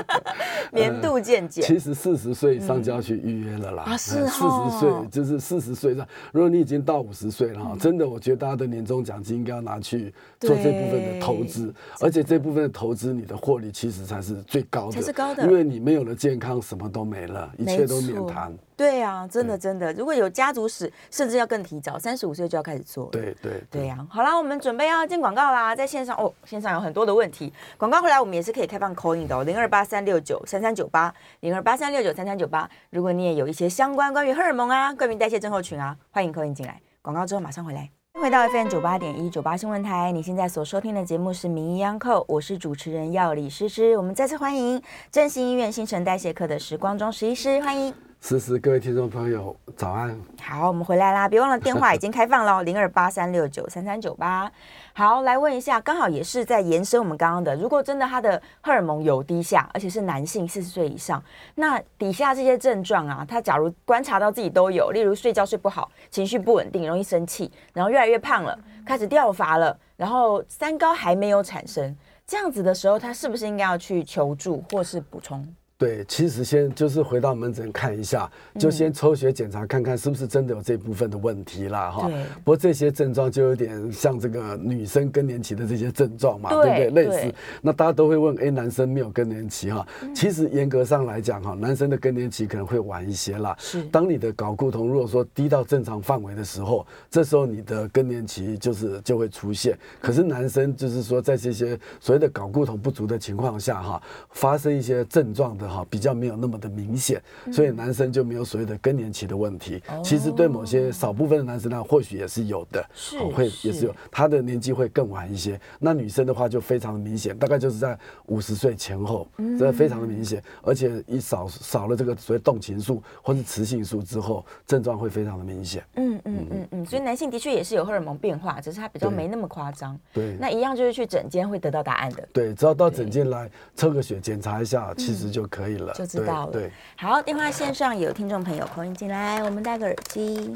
[0.72, 3.82] 年度健检，其实四十岁以上就要去预约了啦。
[3.84, 18.56] 啊，是四十岁就是四十岁上，如果你已经到五十岁了哈，真的，我觉得大家的年终奖金应该要拿去做这部分的投资，而且这部分的投资，你的获利其实才是最高的，才是高的，因为你没有了健康，什么都没了，一切都免谈。
[18.78, 23.06] 对呀，真的真的，如果有家族史，甚至要更提早，三十五岁就要开始做。
[23.06, 36.80] 对对对呀，好啦，我们准备要进广告啦，在线上哦，线上有很多的问题，广告回来我们也是可以开放 call in 的哦，零二八三六九三三九八，零二八三六九三三九八，如果你也有一些相关关于荷尔蒙啊、关于代谢症候群啊，欢迎 call in 进来。
[37.02, 48.07] 广告之后马上回来，回到 FM 九八点一九八新闻台，你现在所收听的节目是名医央叩，我是主持人药理诗诗，我们再次欢迎振兴医院新陈代谢科的时光中时医师，欢迎。
[48.20, 50.20] 诗诗，各位听众朋友，早安！
[50.42, 54.50] 好，我们回来啦，别忘了电话 已经开放了，零二八三六九三三九八。
[54.92, 61.22] 好，来问一下，刚好也是在延伸我们刚刚的，如果真的他的荷尔蒙有低下，而且是男性四十岁以上，
[61.54, 75.46] 那底下这些症状啊，他假如观察到自己都有，例如睡觉睡不好，情绪不稳定，容易生气，然后越来越胖了，开始掉发了，然后三高还没有产生，这样子的时候，他是不是应该要去求助或是补充？
[75.78, 81.88] 对，其实先就是回到门诊看一下，就先抽血检查看看是不是真的有这部分的问题啦。
[81.88, 82.10] 哈。
[82.42, 87.04] 不过这些症状就有点像这个女生更年期的这些症状嘛，对不对？
[87.04, 87.32] 类似。
[87.62, 89.86] 那大家都会问，哎，男生没有更年期哈？
[90.12, 93.54] 其实严格上来讲哈，男生的更年期可能会晚一些啦。
[93.60, 93.84] 是。
[93.84, 99.78] 当你的睾固酮如果说低到正常范围的时候，这时候你的更年期就是就会出现。
[100.00, 105.67] 可是男生就是说在这些所谓的睾固酮不足的情况下哈，发生一些症状的。
[105.68, 109.82] 哈，比较没有那么的明显，所以男生就没有所谓的更年期的问题。
[110.02, 115.60] 其实对某些少部分的男生呢，或许也是有的，是会也是有，他的年纪会更晚一些。
[115.78, 119.28] 那女生的话就非常的明显，大概就是在五十岁前后，
[119.58, 125.84] 这非常的明显，而且一少少了这个所谓动情素或是雌性素之后，症状会非常的明显。
[125.96, 129.98] 嗯嗯嗯嗯，所以男性的确也是有荷尔蒙变化，只是他比较没那么夸张。
[130.12, 132.28] 对，那一样就是去诊间会得到答案的。
[132.32, 135.57] 对，只要到诊间来抽个血检查一下，其实就可。
[135.58, 136.52] 可以了，就知道了。
[136.52, 140.54] 对，好，电话线上有听众朋友空音进来，我们戴个耳机。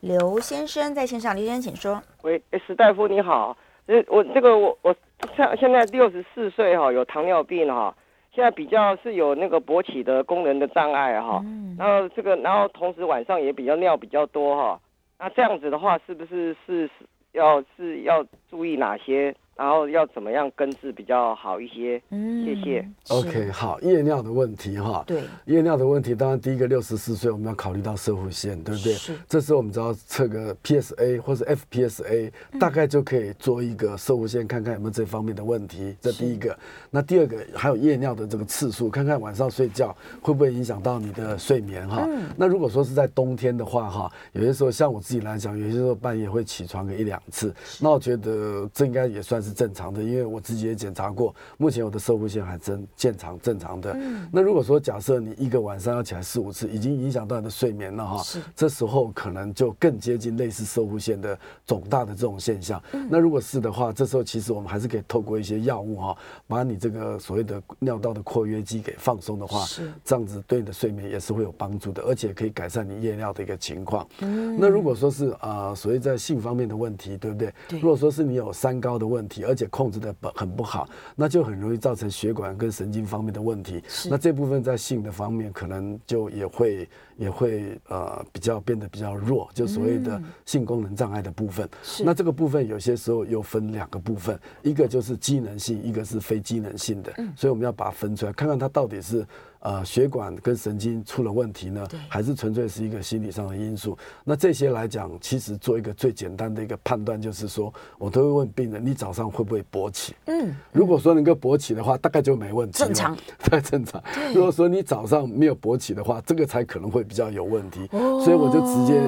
[0.00, 2.00] 刘先生在线上，刘先生请说。
[2.22, 4.94] 喂，史大夫你好，呃，我这个我我
[5.34, 7.92] 现现在六十四岁哈，有糖尿病哈，
[8.32, 14.80] 现在比较是有那个勃起的功能的障碍哈，嗯，然后这个然后同时晚上也比较尿比较多哈，
[15.18, 16.88] 那这样子的话是不是是
[17.32, 19.34] 要是要注意哪些？
[19.56, 22.00] 然后要怎么样根治比较好一些？
[22.10, 22.88] 嗯，谢谢。
[23.08, 25.04] OK，好，夜尿的问题哈。
[25.06, 28.92] 对，夜尿的问题，当然第一个六十四岁，我们要考虑到射护线，对不对？
[28.94, 29.14] 是。
[29.28, 35.94] 这时候我们只要测个 PSA 或者 FPSA，大概就可以做一个射护线，看看有没有这方面的问题。
[36.00, 36.56] 这第一个。
[36.90, 42.04] 那第二个还有夜尿的这个次数，看看晚上睡觉会不会影响到你的睡眠哈。
[42.08, 53.92] 嗯那如果说是在冬天的话哈，有些时候像我自己来讲，有些时候半夜会起床个一两次，那我觉得这应该也算是正常的，因为我自己也检查过，目前我的射护线还真正常正常的。
[53.92, 62.82] 嗯、那如果说假设你一个晚上要起来四五次，已经影响到你的睡眠了哈，是这时候可能就更接近类似射护线的肿大的这种现象。
[62.92, 74.06] 嗯、那如果是的话，这时候其实我们还是可以透过一些药物哈，把你这个所谓的尿道的括约肌给放松的话，是这样子对你的睡眠也是会有帮助的，而且可以改善你夜尿的一个情况。
[74.20, 77.52] 嗯、那如果说是啊、呃，所谓在性方面的问题，对不对？
[77.68, 83.82] 对如果说是你有三高的问题，而且控制的不很不好，那就很容易造成血管跟神经方面的问题。
[83.88, 91.68] 是那这部分在性的方面，可能就也会也会呃比较变得比较弱，就所谓的性功能障碍的部分。
[91.82, 97.12] 是那这个部分有些时候又分两个部分，一个就是机能性，一个是非机能性的。
[97.16, 99.26] 嗯、所以我们要把它分出来，看看它到底是。
[99.64, 103.96] 呃，血管跟神经出了问题呢，还是纯粹是一个心理上的因素？
[104.22, 110.14] 那这些来讲，其实做一个最简单的一个判断，就是说我都会问病人，你早上会不会勃起？
[110.26, 112.78] 嗯，如果说能够勃起的话，大概就没问题。
[112.78, 114.02] 正常， 太正常。
[114.34, 117.88] 如果说你早上没有勃起的话，这个才可能会比较有问题。
[117.92, 119.00] 哦，所以我就直接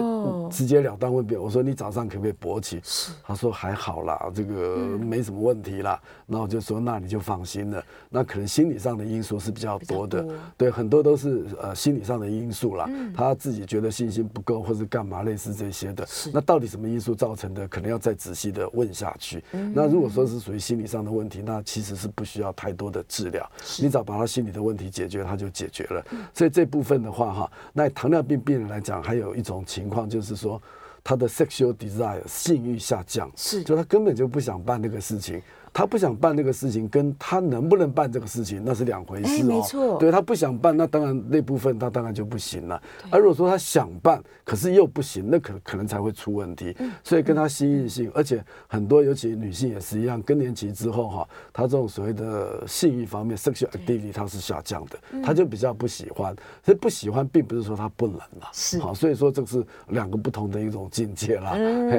[0.50, 2.80] 直截了当问病人，我说你早上可不可以勃起？
[2.82, 6.00] 是，他说还好啦，这个没什么问题啦。
[6.24, 7.84] 那、嗯、我就说，那你就放心了。
[8.08, 10.26] 那可能心理上的因素是比较多的。
[10.56, 16.06] 对，很多都是呃心理上的因素啦，嗯、他自己觉得信心不够，或是干嘛类似这些的。
[16.32, 17.66] 那到底什么因素造成的？
[17.68, 19.42] 可能要再仔细的问下去。
[19.52, 26.04] 嗯、那如果说是属于心理上的问题，那其实是不需要太多的治疗，你只要把他心理的问题解决，他就解决了。
[26.10, 30.60] 嗯、所以这部分的话哈，那糖尿病病人来讲，还有一种情况就是说，
[31.02, 35.42] 他的 sexual desire 性欲下降，是就他根本就不想办那个事情。
[35.76, 39.44] 他不想办这个事情，跟他能不能办这个事情那是两回事哦。
[39.44, 42.82] 没错，对他不想办，那当然那部分他当然就不行了。
[43.10, 46.74] 而如果说他想办，可是又不行，那可可能才会出问题。
[47.04, 56.34] 所以跟他心因性，而且很多尤其女性也是一样，更年期之后哈，他这种所谓的性欲方面 sexual activity 它是下降的，他就比较不喜欢。
[56.64, 61.50] 所以不喜欢并不是说他不能了，是好，所以说这是两个不同的一种境界啦。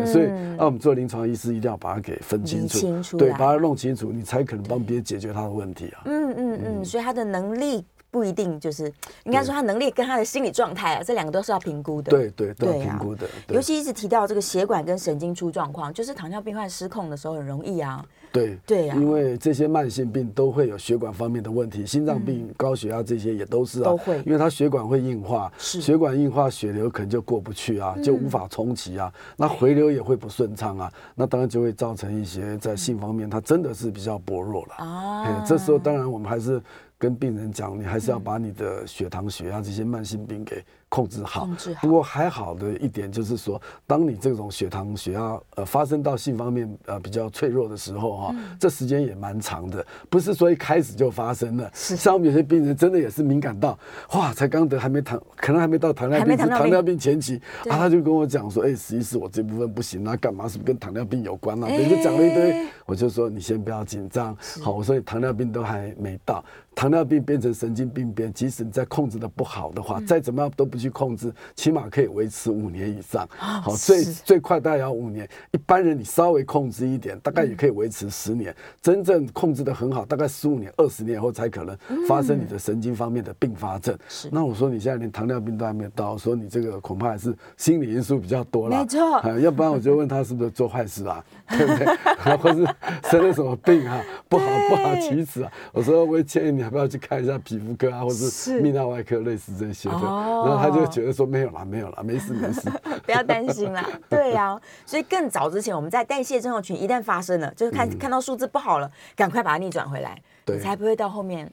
[0.07, 3.66] 所以那我们做临床医师一定要把它给分清楚，对，把它。
[3.67, 6.03] 弄清楚，你才可能帮别人解决他的问题啊。
[6.05, 8.85] 嗯嗯嗯，所以他的能力不一定就是，
[9.25, 12.09] 应该说他能力跟他的心理状态啊，这两个都是要评估的。
[12.09, 13.27] 对对，都要评估的。
[13.49, 18.05] 尤其一直提到这个血管跟神经出状况，就是糖尿病患失控的时候很容易啊。
[18.37, 34.75] 对对呀，因为这些慢性病都会有血管方面的问题，心脏病、高血压这些也都是啊，都会，因为它血管会硬化，血管硬化，血流可能就过不去啊，就无法冲击啊，那回流也会不顺畅啊，那当然就会造成一些在性方面，它真的是比较薄弱了。
[34.85, 35.43] 啊。
[35.45, 36.61] 这时候当然我们还是
[36.97, 41.45] 跟病人讲，你还是要把你的血糖、血压这些慢性病给控制好。
[41.45, 41.81] 控制好。
[41.81, 51.69] 不过还好的一点就是说，当你这种血糖、血压呃发生到性方面呃比较脆弱的时候哈，这时间也蛮长的，不是说一开始就发生了。
[51.73, 51.95] 是。
[51.95, 53.77] 像我们有些病人真的也是敏感到，
[54.13, 61.67] 哇，才刚得还没糖，可能还没到糖尿病，是糖尿病前期，啊，他就跟我讲说，哎，实际是我这部分不行，啊干嘛是不是跟糖尿病有关啊？
[61.67, 66.43] 人家讲了一堆，我就说你先不要紧张，好，我说你糖尿病都还没到。
[66.75, 73.27] 糖尿病变成神经病变，即使你再控制的不好的话，再怎么样都不去控制，起码可以维持五年以上。
[73.35, 75.27] 好，最最快大概要五年。
[75.51, 78.55] 一般人你稍微控制一点，大概也可以维持十年。
[78.81, 81.75] 真正控制的很好，大概十五年、二十年以后才可能
[82.07, 83.97] 发生你的神经方面的并发症。
[84.31, 88.77] 那我说你现在连糖尿病都还没到，说你这个恐怕还是心理因素比较多了。
[88.77, 92.37] 没错，要不然我就问他是不是做坏事啊， 对不对？
[92.37, 92.67] 或是
[93.09, 93.99] 生了什么病啊？
[94.29, 95.51] 不好不好启齿啊？
[95.73, 96.67] 我说我会建议你。
[96.67, 99.95] 要不要去看一下皮肤科啊，或是泌尿外科，类似这些的。
[99.95, 102.69] 然后他就觉得说没有啦，没有啦，没事没事，
[103.05, 103.87] 不要担心啦。
[104.09, 111.51] 对呀，所以更早之前，我们在代谢症候群一旦发生了，就是看看到数字不好了，赶快把它逆转回来，你才不会到后面。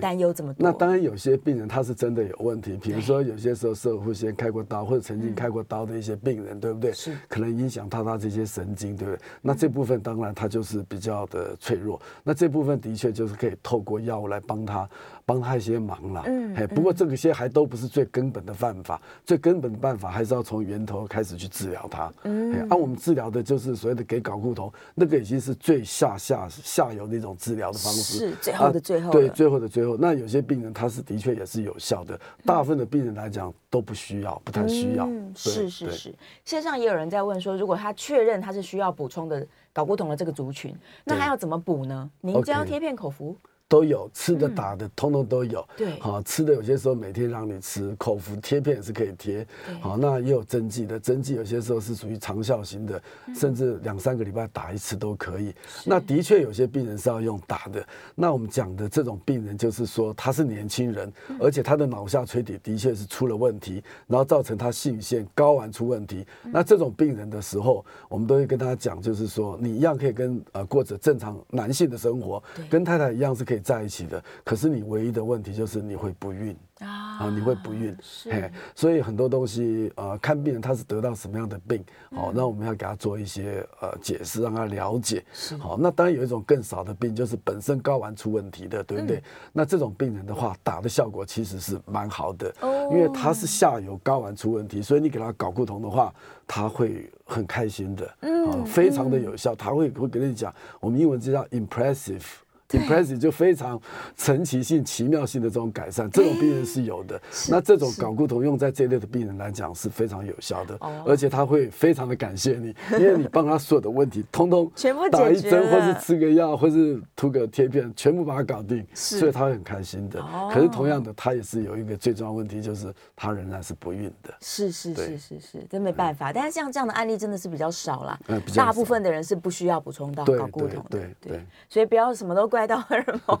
[0.00, 6.92] 担忧这么多，那当然有些病人他是真的有问题，比如说有些时候摄护腺开过刀或者曾经开过刀的一些病人，对不对？
[6.92, 9.20] 是，可能影响到他这些神经，对不对？
[9.42, 14.88] 那这部分当然他就是比较的脆弱，那这部分的确就是可以透过药物来帮他。
[15.30, 22.12] 帮他一些忙了，嗯，哎，不过这个些还都不是最根本的办法，最根本的办法还是要从源头开始去治疗它。
[22.24, 29.12] 嗯，按、啊、我们治疗的就是所谓的给睾固酮，那个已经是最下下下游的一种治疗的方式，是最后的最后、啊。
[29.12, 29.96] 对，最后的最后。
[29.96, 35.06] 那有些病人他是的确也是有效的，大部分的病人来讲都不需要，不太需要。
[35.06, 36.12] 嗯，是是是。
[36.44, 42.10] 线上也有人在问说，如果他确认他是需要补充的睾固酮的这个族群，那他要怎么补呢？
[42.20, 43.36] 您将贴片口服。
[43.70, 45.64] 都有吃的打的，通通都有。
[45.76, 49.46] 对，好吃的有些时候每天让你吃，口服贴片也是可以贴。
[49.80, 53.00] 好，那也有针剂的，针剂有些时候是属于长效型的，
[53.32, 55.54] 甚至两三个礼拜打一次都可以。
[55.86, 57.86] 那的确有些病人是要用打的。
[58.16, 66.26] 那我们讲的这种病人，就是说他是年轻人，而且他的脑下垂体的确是出了问题，然后造成他性腺睾丸出问题。
[66.42, 73.59] 那这种病人的时候，我们都会跟他讲，就是说你一样可以跟呃过着正常男性的生活，跟太太一样是可以。
[73.60, 76.56] 在一起的，可是你唯一的问题就是你会不孕。
[76.80, 77.94] 啊，你会不孕，
[78.24, 85.22] 嘿，所以很多东西，呃，看病人他是得到什么样的病，好，那我们要给他做一些呃解释，让他了解，
[85.58, 89.22] 好，那当然有一种更少的病，就是本身睾丸出问题的，对不对？
[89.52, 92.50] 那这种病人的话，打的效果其实是蛮好的，
[92.90, 96.10] 因为他是下游睾丸出问题，所以你给他睾固酮的话，
[96.46, 102.24] 他会很开心的，嗯，非常的有效，他会会跟你讲，我们英文就叫 impressive。
[102.70, 103.80] Impressive 就非常
[104.16, 107.20] 神奇性、奇妙性的这种改善，这种病人是有的。
[107.48, 120.24] 那这种睾固酮用在这类的病人来讲是非常有效的，而且他会非常的感谢你， 因为你帮他所有的问题通通全部打一针，或是吃个药，或是涂个贴片，全部把它搞定，所以他会很开心的。
[120.52, 124.32] 可是同样的，他也是有一个最重要问题，就是他仍然是不孕的。
[124.40, 126.32] 是是是是是，真没办法。
[126.32, 128.16] 但是像这样的案例真的是比较少啦，
[128.54, 130.84] 大部分的人是不需要补充到睾固酮的。
[130.88, 132.59] 对对，所以不要什么都怪。
[132.66, 133.38] 到荷尔蒙，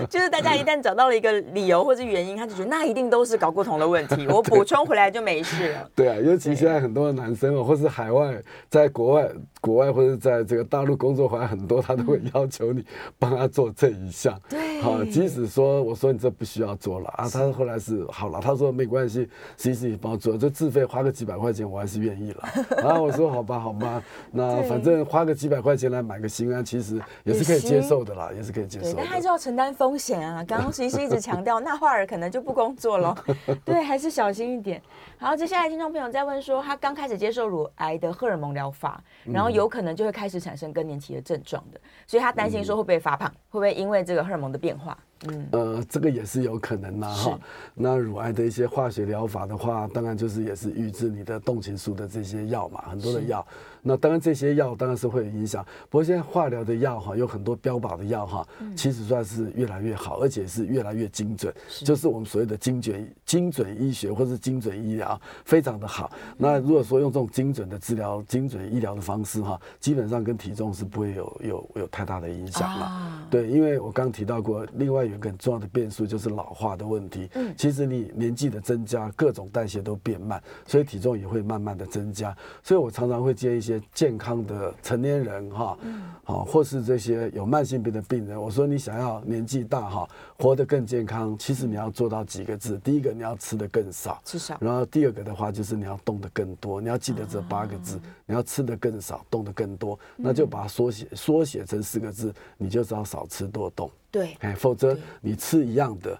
[0.08, 5.90] 就是大家一旦找到了一个理由或者原因，他就觉得那一定都是搞不同的问题，我补充回来就没事了。
[5.94, 9.28] 对啊，尤其现在很多的男生哦，或是海外，在国外、
[9.60, 12.84] 国外或者在这个大陆工作回来很多，他都会要求你
[13.18, 14.40] 帮他做这一项。
[14.48, 22.48] 对，好，即使说我说你这不需要做了啊，他后来是好了，他说没关系，其实你帮我做，就自费花个几百块钱，我还是愿意了。
[22.82, 28.92] 然后我说好吧，好吧，那反正花个几百块钱来买个心安，其实也是可以接受的啦，也是可以接受。
[28.96, 30.44] 但还是要承担风险啊。
[30.48, 33.16] 刚刚其实一直强调，那华尔可能就不工作了。
[33.64, 34.82] 对，还是小心一点。
[35.18, 44.96] 好，接下来听众朋友在问说，他刚开始接受乳癌的荷尔蒙疗法，然后有可能就会开始产生更年期的症状的，所以他担心说会不会发胖，会不会因为这个荷尔蒙的变化？
[45.26, 47.38] 嗯，呃，这个也是有可能的哈。
[47.74, 53.44] 那乳癌的一些化学疗法的话，当然就是也是抑制你的动情素的这些药嘛，很多的药。
[53.80, 61.52] 那当然这些药当然是会有影响，不过现在化疗的药哈，有很多标靶的药哈，其实算是越来越好，而且是越来越精准，
[61.84, 66.10] 就是我们所谓的精准精准医学或是精准医疗，非常的好。
[66.36, 73.26] 那如果说用这种精准的治疗、精准医疗的方式哈，基本上跟体重是不会有有有太大的影响了。
[73.30, 75.07] 对，因为我刚刚提到过，另外。
[75.08, 77.28] 有一个很重要的变数，就是老化的问题。
[77.34, 82.36] 嗯，其实你年纪的增加，各种代谢都变慢，所以体重也会慢慢的增加。
[82.62, 85.78] 所以我常常会接一些健康的成年人哈，
[86.24, 92.78] 好，或是这些有慢性病的病人，我说你想要年纪大哈，活得更健康，其实你要做到几个字。
[92.78, 94.58] 第一个，你要吃的更少，吃少。
[94.60, 96.80] 然后第二个的话，就是你要动得更多。
[96.80, 103.90] 你要记得这八个字，你要吃的更少，动得更多，那就把它缩写缩写成四个字，你就知道少吃多动。
[104.10, 106.18] 对，哎，否则你吃一样的，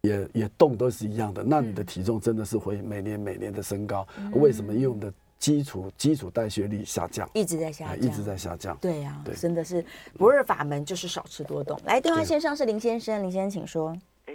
[0.00, 4.06] 也也动都是一样的，那你的体重真的是会每年每年的升高。
[4.32, 4.72] 为什么？
[4.74, 8.76] 因为我们的基础基础代谢率下降，一直在下降，一直在下降。
[8.80, 9.84] 对呀，对，真的是
[10.18, 11.78] 不二法门，就是少吃多动。
[11.84, 13.96] 来，电话线上是林先生，林先生请说。
[14.26, 14.34] 哎，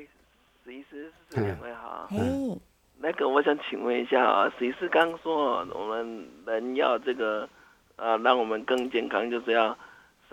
[0.63, 2.07] 史医师，是两位好。
[2.09, 2.57] 嘿，
[2.99, 7.49] 那个我想请问一下啊，史医师刚说我们人要这个，
[7.97, 9.77] 呃，让我们更健康，就是要。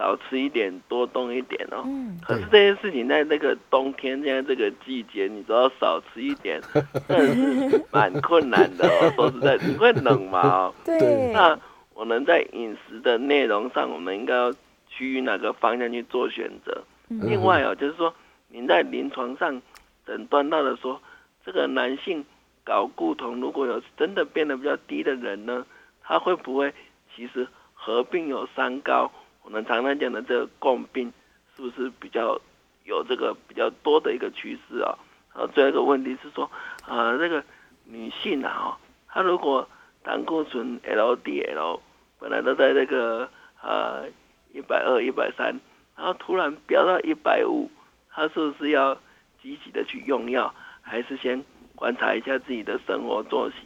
[0.00, 1.82] 少吃一点，多动一点哦。
[1.84, 6.59] 嗯，可是这些事情在那个冬天，现在这个季节，你都要少吃一点，
[7.07, 9.12] 真的是蛮困难的哦。
[9.14, 10.40] 说实在，你会冷吗？
[10.40, 11.30] 哦， 对。
[11.34, 11.59] 那
[11.92, 14.51] 我们在饮食的内容上，我们应该要
[14.88, 16.82] 趋于哪个方向去做选择？
[17.11, 18.14] 嗯、另外哦，就是说，
[18.48, 19.61] 您在临床上
[20.07, 20.98] 诊断到的说，
[21.44, 22.24] 这个男性
[22.64, 25.66] 睾固酮如果有真的变得比较低的人呢，
[26.03, 26.72] 他会不会
[27.14, 29.12] 其实合并有三高？
[29.51, 31.12] 我们常常讲的这个共病，
[31.57, 32.40] 是不是比较
[32.84, 34.96] 有这个比较多的一个趋势啊？
[35.34, 36.48] 然后最后一个问题是说，
[36.86, 37.42] 呃，这个
[37.84, 38.78] 女性啊，
[39.09, 39.68] 她如果
[40.05, 41.80] 胆固醇 LDL
[42.20, 43.28] 本来都在这个
[43.61, 44.09] 呃
[44.55, 45.59] 一百二、一百三，
[45.96, 47.68] 然后突然飙到一百五，
[48.09, 48.94] 她是不是要
[49.42, 51.44] 积极的去用药，还是先
[51.74, 53.57] 观察一下自己的生活作息，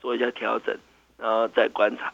[0.00, 0.78] 做一下调整，
[1.18, 2.12] 然后再观察？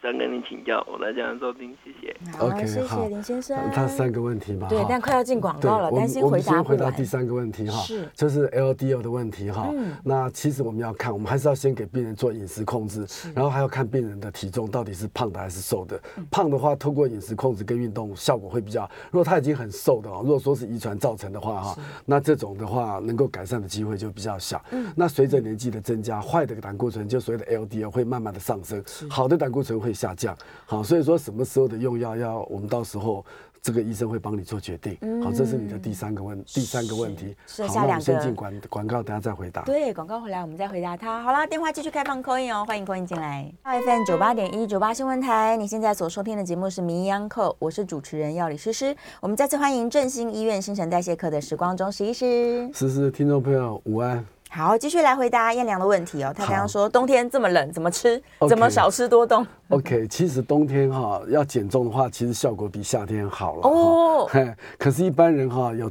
[0.00, 2.14] 想跟您请教，我来讲收听，谢谢。
[2.38, 3.58] OK，谢谢林先生。
[3.72, 6.58] 他三个问题嘛，对，但快要进广告了，担心回答不完。
[6.58, 9.68] 我们先回答第三个问题哈，是，就是 LDL 的问题哈。
[9.74, 9.92] 嗯。
[10.04, 16.00] 那其实我们要看，我们还是要先给病人做饮食控制，然后还要看病人的体重到底是胖的还是瘦的。
[16.30, 18.88] 胖的话，透过饮食控制跟运动效果会比较。
[19.10, 24.62] 如果他已经很瘦的哦，如果说是遗传造成的话哈，那这种的话能够改善的机会就比较小。
[24.70, 24.86] 嗯。
[24.94, 28.80] 那随着年纪的增加，坏的胆固醇就所谓的 LDL 会慢慢的上升，
[29.10, 30.36] 好的胆固醇会下降。
[30.66, 33.24] 好，所以说什么时候的用药要我们到时候
[33.60, 34.96] 这个医生会帮你做决定。
[35.00, 37.36] 嗯、好，这是你的第三个问第三个问题。
[37.66, 38.04] 好，那两个。
[38.04, 39.62] 先进广广告，等下再回答。
[39.62, 41.22] 对，广告回来我们再回答他。
[41.22, 43.52] 好啦，电话继续开放 call in 哦，欢迎 call in 进来。
[43.64, 48.96] FM 九八点一九八新闻台，你现在所收听的节目是名医央叩，我是主持人药理诗诗。
[49.20, 52.70] 我们再次欢迎振兴医院新陈代谢科的时光中史医师。
[52.72, 54.24] 诗诗，听众朋友午安。
[54.50, 56.32] 好，继续来回答燕良的问题哦。
[56.36, 58.20] 他刚刚说冬天这么冷，怎么吃？
[58.48, 64.30] 怎么少吃多动？OK，其实冬天哈要减重的话，其实效果比夏天好了哦。
[64.78, 65.90] 可是，一般人哈有。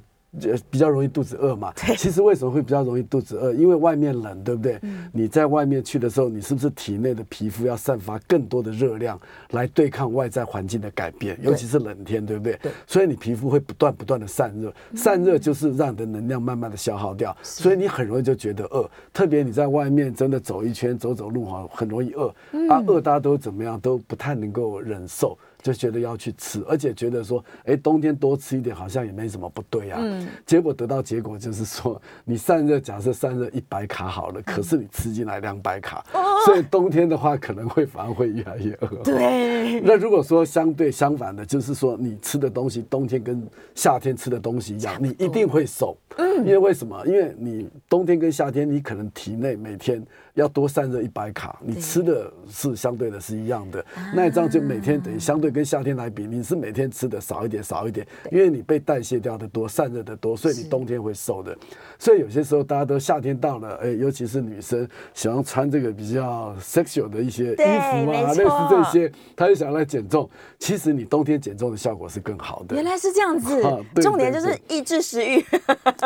[0.70, 1.74] 比较容易肚子饿嘛？
[1.98, 3.54] 其实为什么会比较容易肚子饿？
[3.54, 4.80] 因为外面冷，对不对？
[5.12, 9.20] 你在外面去的时候，你是不是体内的皮肤要散发更多的热量
[9.52, 11.38] 来对抗外在环境的改变？
[11.42, 12.60] 尤其是冷天，对不对？
[12.86, 18.90] 所以你皮肤会不断不断的散热，散热就是让你的能量慢慢的消耗掉，所以你很容易就觉得饿。
[19.14, 22.28] 特别你在外面真的走一圈、走走路哈，很容易饿。
[22.70, 23.80] 啊，饿大家都怎么样？
[23.80, 25.38] 都不太能够忍受。
[25.62, 30.00] 就觉得要去吃，而且觉得说，哎，冬天多吃一点好像也没什么不对啊。
[30.02, 30.28] 嗯。
[30.46, 36.06] 结果得到结果就是说，你散热，假设散热一百卡好了，可是你吃进来两百卡，
[36.46, 38.88] 所以冬天的话可能会反而会越来越饿。
[39.04, 39.82] 对。
[39.82, 43.46] 那如果说相对相反的，就是说你吃的东西冬天跟
[43.76, 45.98] 夏天吃的东西一样，你一定会瘦。
[46.18, 46.38] 嗯。
[46.40, 47.06] 因为为什么？
[47.06, 50.06] 因为你冬天跟夏天，你可能体内每天。
[50.38, 53.84] 要多散热一百卡，你吃的是相对的是一样的，
[54.16, 61.58] 那这样就每天等于相对跟夏天来比，你是每天吃的少一点少一点，因为你被代谢掉的多，散热的多，所以你冬天会瘦的。
[61.98, 70.30] 所以有些时候大家都夏天到了，哎，尤其是女生喜欢穿这个比较 sexual 的一些衣服啊，类似这些，她就想来减重。
[70.60, 72.76] 其实你冬天减重的效果是更好的。
[72.76, 73.60] 原来是这样子，
[74.04, 75.44] 重点就是抑制食欲，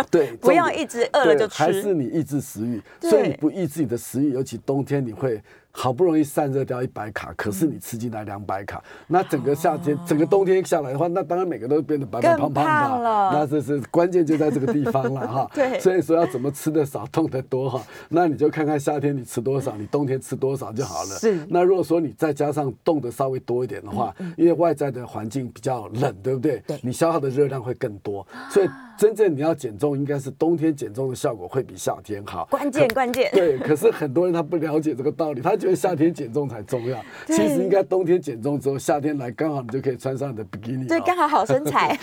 [0.09, 4.33] 对， 不要一直饿了就吃，还是你抑制食欲，所以你不抑制你的食欲。
[4.33, 5.41] 尤其冬天，你会。
[5.73, 15.49] 好不容易散热掉一百卡，可是你吃进来两百卡，嗯，那整个夏天，哦、整个冬天下来的话，那当然每个都变得白白胖胖的，那这是关键就在这个地方了哈。
[15.55, 21.15] 对，所以说要怎么吃的少，动得多哈，那你就看看夏天你吃多少，你冬天吃多少就好了。
[21.17, 21.39] 是。
[21.47, 26.61] 那如果说你再加上动的稍微多一点的话，因为外在的环境比较冷，对不对？
[26.67, 26.77] 对。
[26.83, 28.67] 你消耗的热量会更多，所以
[29.01, 32.45] 真正你要减重，应该是冬天减重的效果会比夏天好。
[32.51, 33.31] 关键关键。
[33.31, 35.55] 对，可是很多人他不了解这个道理，他。
[35.61, 41.95] 觉得夏天减重才重要，其实应该冬天减重之后，夏天来刚好你就可以穿上你的比基尼，对，刚好好身材。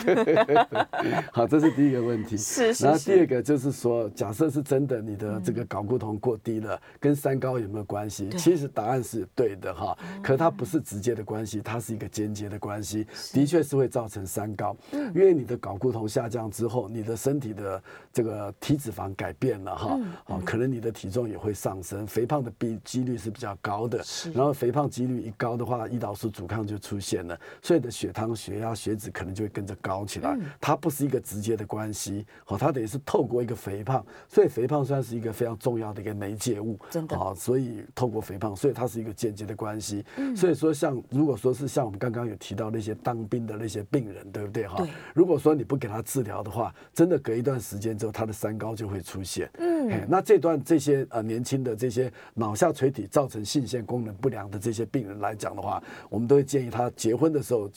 [1.33, 2.37] 好，这是第一个问题。
[2.37, 2.85] 是是是。
[2.85, 8.29] 然后第二个就是说，假设是真的，你的这个睾固酮过低了，跟三高有没有关系？
[8.37, 14.77] 其实答案是对的哈，可它不是直接的关系，它是一个间接的关系，的确是会造成三高。
[14.93, 17.83] 因为你的睾固酮下降之后，你的身体的
[18.13, 24.03] 这个体脂肪改变了哈，啊，可能你的体重也会上升，肥胖的比几率是比较高的。
[24.35, 30.37] 然后肥胖几率一高的话，胰岛素阻抗就出现了，所以的血糖、血压、血脂可能就会跟着高起来。
[30.61, 40.05] 它不是一个直接的关系，好，它等于是透过一个肥胖，所以肥胖算是一个非常重要的一个媒介物，真的啊，所以透过肥胖，所以它是一个间接的关系。
[40.37, 44.87] 所以说，像如果说是像我们刚刚有提到那些当兵的那些病人，对不对哈？
[45.15, 49.49] 如果说你不给他治疗的话，真的隔一段时间之后，他的三高就会出现。
[49.59, 57.71] 嗯，那这段这些呃年轻的这些脑下垂体造成性腺功能不良的这些病人来讲的话，我们都会建议他结婚的时候，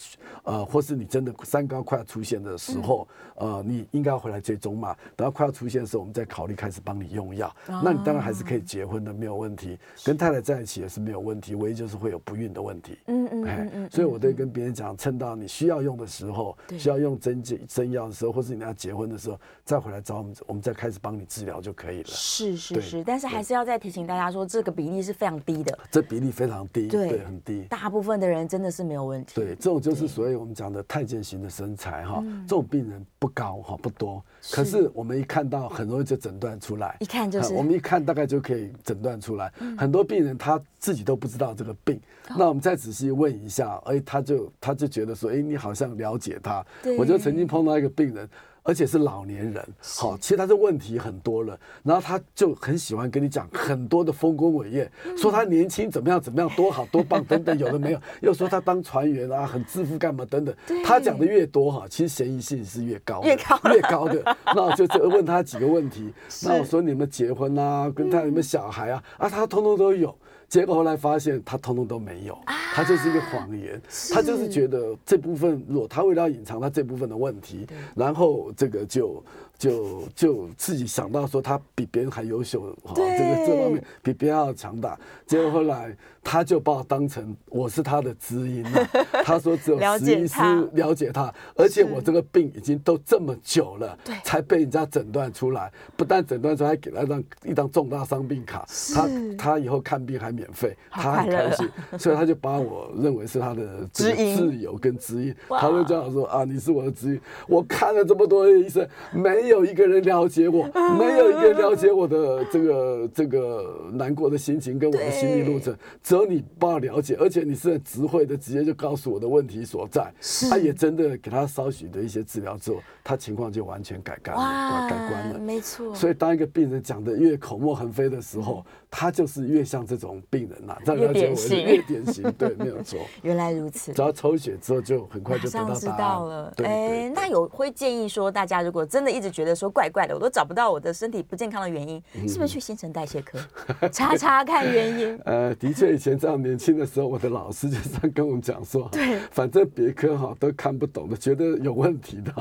[0.44, 4.96] 呃，或是你真的三高快要出现的时候，呃，你应该要回来追踪嘛。
[5.16, 7.54] 等到快要出现的时候，我们再考虑开始帮你用药。
[7.68, 9.78] 那你当然还是可以结婚的，没有问题。
[10.04, 12.98] 跟太太在一起也是没有问题，唯一就是会有不孕的问题。
[13.08, 13.90] 嗯嗯嗯嗯。
[13.90, 22.08] 所以我都会跟别人讲，趁到你需要用的时候，需要用针剂针药的时候，或是你要结婚的时候，再回来找我们，我们再开始帮你治疗就可以了。
[22.08, 25.78] 是是是，但是还是要再提醒大家说，这个比例是非常低的。
[25.92, 27.62] 这比例非常低，对，很低。
[27.70, 29.34] 大部分的人真的是没有问题。
[29.36, 34.24] 对，这种就是所谓我们讲的太监型的身材哈，这种病人不高哈，不多。
[34.52, 36.98] 可是我们一看到，很容易就诊断出来。
[37.00, 39.54] 一看就是，我们一看大概就可以诊断出来。
[39.78, 42.02] 很多病人他自己都不知道这个病，
[42.36, 46.66] 那我们再仔细问一下，哎，他就他就觉得说，哎，你好像了解他。
[46.98, 48.28] 我就曾经碰到一个病人。
[48.64, 60.56] 而且是老年人，好，其实他的问题很多了，然后他就很喜欢跟你讲很多的丰功伟业，说他年轻怎么样怎么样多好多棒等等，有的没有， 又说他当船员啊很致富干嘛等等，
[60.86, 64.38] 他讲的越多哈，其实嫌疑性是越高，越高越高的。
[64.46, 70.16] 那我就就问他几个问题， 那我说你们结婚啊，跟他有没有小孩啊，啊他通通都有。
[70.52, 72.38] 结果后来发现他通通都没有，
[72.76, 73.82] 他就是一个谎言，
[74.14, 79.24] 他就是觉得这部分，如果他为了要隐藏他这部分的问题，然后这个就。
[79.62, 84.98] 就就自己想到说他比别人还优秀，哈，这个这方面比别人要强大。
[85.28, 88.90] 结果后来他就把我当成我是他的知音了。
[89.24, 90.40] 他说只有实医师
[90.74, 95.72] 了解他，而且我这个病已经都这么久了，才被人家诊断出来。
[95.96, 99.08] 不但诊断出来，还给他一张一张重大伤病卡，他
[99.38, 105.36] 他以后看病还免费，他很开心， 所以他就把我认为是他的知音挚友跟知音。
[105.50, 109.51] 他就这样说啊，你是我的知音，我看了这么多医生，没。
[109.51, 110.64] 没有一个人了解我，
[110.98, 120.12] 没有一个人了解我的这个这个难过的心情跟我的心理路程，只有你帮我了解，而且你是很直会的，直接就告诉我的问题所在。
[120.50, 125.40] 他也真的给他稍许的一些治疗之后，他情况就完全改观了，改观了。
[125.40, 125.94] 没错。
[125.94, 132.32] 所以当一个病人讲的越口沫横飞的时候，他就是越像这种病人呐，越典型，越典型。
[132.38, 133.00] 对，没有错。
[133.24, 133.92] 原来如此。
[133.92, 136.54] 只要抽血之后，就很快就得到答案了。
[136.64, 143.40] 哎，那有会建议说，大家如果真的一直觉觉得说怪怪的，我都找不到我的身体不健康的原因，是不是去新陈代谢科
[143.92, 145.20] 查查看原因？
[145.26, 152.32] 呃，的确，以前这样年轻的时候，我的老师就这样跟我们讲说，对，反正别科哈都看不懂的，觉得有问题的，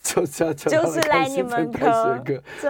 [0.00, 2.22] 就是就是来你们科，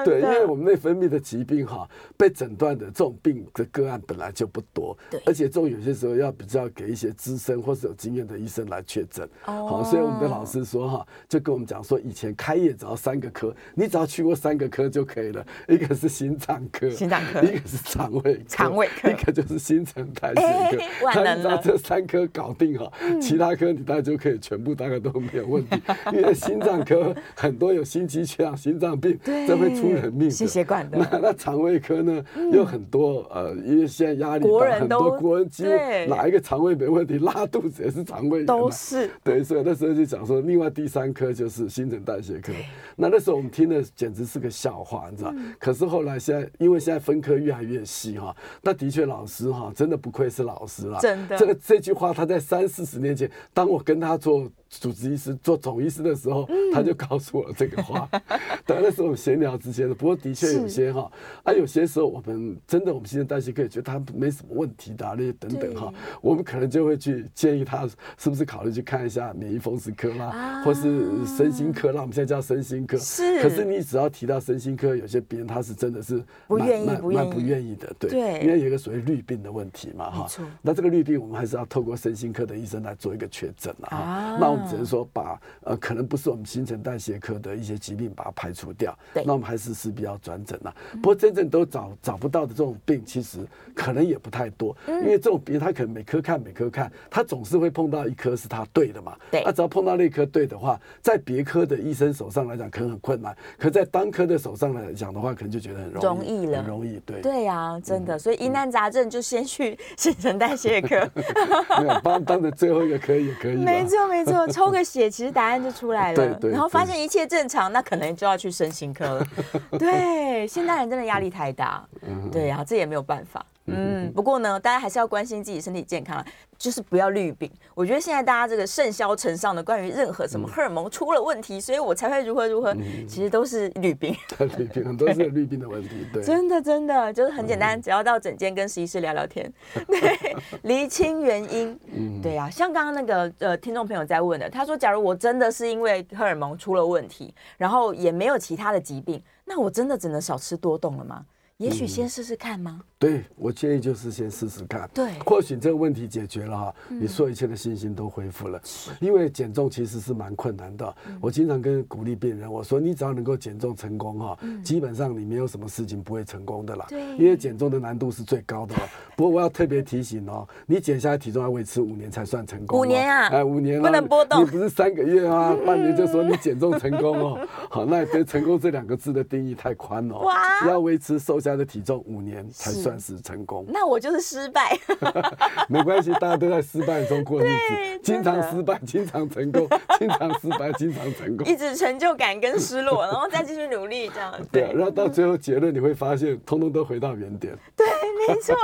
[0.03, 13.55] 对，因为我们内分泌的疾病哈，被诊断的这种病的个案本来就不多，对，而且这种有些时候要比较给一些资深或是有经验的医生来确诊，好，所以我们的老师说哈，就跟我们讲说，以前开业只要三个科。
[13.75, 21.23] 你只要去过三个科就可以了，一个是心脏科，心脏科，一个是肠胃，肠胃科，一个就是新陈代谢科。
[21.23, 25.81] 那你只要这三科搞定哈，其他科你大概就可以全部大概都没有问题。
[26.13, 30.31] 因为心脏科很多有心肌缺氧、心脏病，这会出人命的。
[30.31, 30.99] 心血管的。
[30.99, 35.71] 那那肠胃科呢，有很多呃，因为现在压力大，很多国人几乎
[36.09, 38.47] 哪一个肠胃没问题，拉肚子也是肠胃炎。
[38.47, 39.11] 都是。
[39.25, 42.53] 对，所以那时候就讲说，另外第三科就是新陈代谢科。
[42.95, 43.65] 那那时候我们听。
[43.65, 45.33] 的简直是个笑话，你知道？
[45.35, 51.01] 嗯、可是后来现在，因为现在分科越来越细哈，那的确老师哈，真的不愧是老师了。
[51.01, 58.09] 真的，这个这句话他在三四十年前，当我跟他做主治医师做总医师的时候，嗯、他就告诉我这个话。
[58.67, 61.11] 当然那时候我们闲聊之间的，不过的确有些哈，
[61.45, 67.87] 啊，有些时候我们真的我们新陈代谢可以觉得他没什么问题的、啊、那些等等哈，我们可能就会去建议他
[68.19, 72.01] 是不是考虑去看一下免疫风湿科啦，啊、或是身心科啦。
[72.01, 72.97] 我们现在叫身心科。
[72.97, 73.43] 是。
[73.43, 78.11] 可是你只要提到身心科，有些病人他是真的是不愿意，蛮不愿意的，对。
[78.11, 78.41] 对。
[78.41, 80.23] 因为有一个所谓绿病的问题嘛，哈。
[80.23, 80.45] 没错。
[80.63, 84.37] 那这个绿病我们还是要透过身心科的医生来做一个确诊了哈。
[84.41, 84.64] 那我们。
[84.69, 90.75] 只是说把呃，可能不是我们新陈代谢科的一些疾病把它排除掉，对那我们还是是比较转诊了。
[90.95, 93.39] 不过真正都找找不到的这种病，其实
[93.75, 99.17] 可能也不太多，嗯、因为这种病他可能每科看每科看，他总是会碰到一科是他对的嘛。
[99.31, 107.01] 对，他只要碰到那科对的话，在别科的医生手上来讲可能很困难，可在当科的手上来讲的话，可能就觉得很容易，容易了，很容易。
[107.05, 108.19] 对，对呀、啊，真的。
[108.19, 111.09] 所以疑难杂症就先去 新陈代谢科，
[111.81, 113.57] 没有当当的最后一个科也可以。
[113.57, 115.35] 没错没错，抽个血其实。
[115.35, 119.27] 答案就出来了，对对，然后发现一切正常，那可能就要去身心科了。
[119.77, 121.85] 对，现代人真的压力太大，
[122.31, 123.45] 对，然后这也没有办法。
[123.67, 126.23] 嗯，不过呢，大家还是要关心自己身体健康，
[126.59, 127.51] 就是不要滤病。
[127.75, 132.75] 我觉得现在大家这个甚嚣尘上的关于任何什么荷尔蒙出了问题，所以我才会如何如何，
[133.09, 134.15] 其实都是滤病。
[134.59, 136.23] 滤病很多是滤病的问题，对。
[136.23, 139.51] 真的真的就是很简单，只要到诊间跟实习师聊聊天，
[139.89, 141.79] 对，厘清原因。
[141.87, 151.25] 嗯，对呀，像刚刚那个呃听众朋友在问的，他说，假如我真的是因为荷尔蒙出了问题，然后也没有其他的疾病，那我真的只能少吃多动了吗？
[151.59, 152.81] 也许先试试看吗？
[153.05, 154.89] 对，我建议就是先试试看。
[154.95, 158.59] 对，或许这个问题解决了哈，你所有一切的信心都恢复了。
[158.99, 160.95] 因为减重其实是蛮困难的。
[161.21, 166.87] 我经常跟鼓励病人我说，你只要能够减重成功哈，基本上你没有什么事情不会成功的啦。
[166.89, 168.75] 对，因为减重的难度是最高的。
[169.15, 172.81] 不过我要特别提醒哦，你减下来体重要维持五年才算成功。
[172.81, 173.29] 五年啊？
[173.29, 174.41] 哎，五年不能波动。
[174.41, 177.49] 你不是三个月啊， 半年就说你减重成功哦？
[177.69, 180.19] 好，那对成功这两个字的定义太宽了。
[180.21, 180.67] 哇！
[180.67, 181.35] 要维持瘦。
[181.45, 184.79] 家的体重五年才算是成功，那我就是失败。
[185.69, 189.69] 没关系，大家都在失败中过日子，经常失败，经常成功，
[189.99, 194.63] 经常失败，经常成功，一直成就感跟失落， 然后再继续努力，这样对。
[194.65, 197.57] 对，然后到最后结论，你会发现，通通都回到原点。
[197.77, 197.87] 对，
[198.29, 198.55] 没错。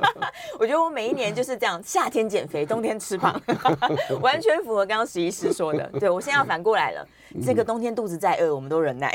[0.58, 3.40] 我觉得我每一年就是这样，夏天减肥，冬天吃胖，
[4.20, 5.86] 完全符合刚刚石医师说的。
[5.98, 7.06] 对，我现在要反过来了，
[7.44, 9.12] 这个冬天肚子再饿，我们都忍耐，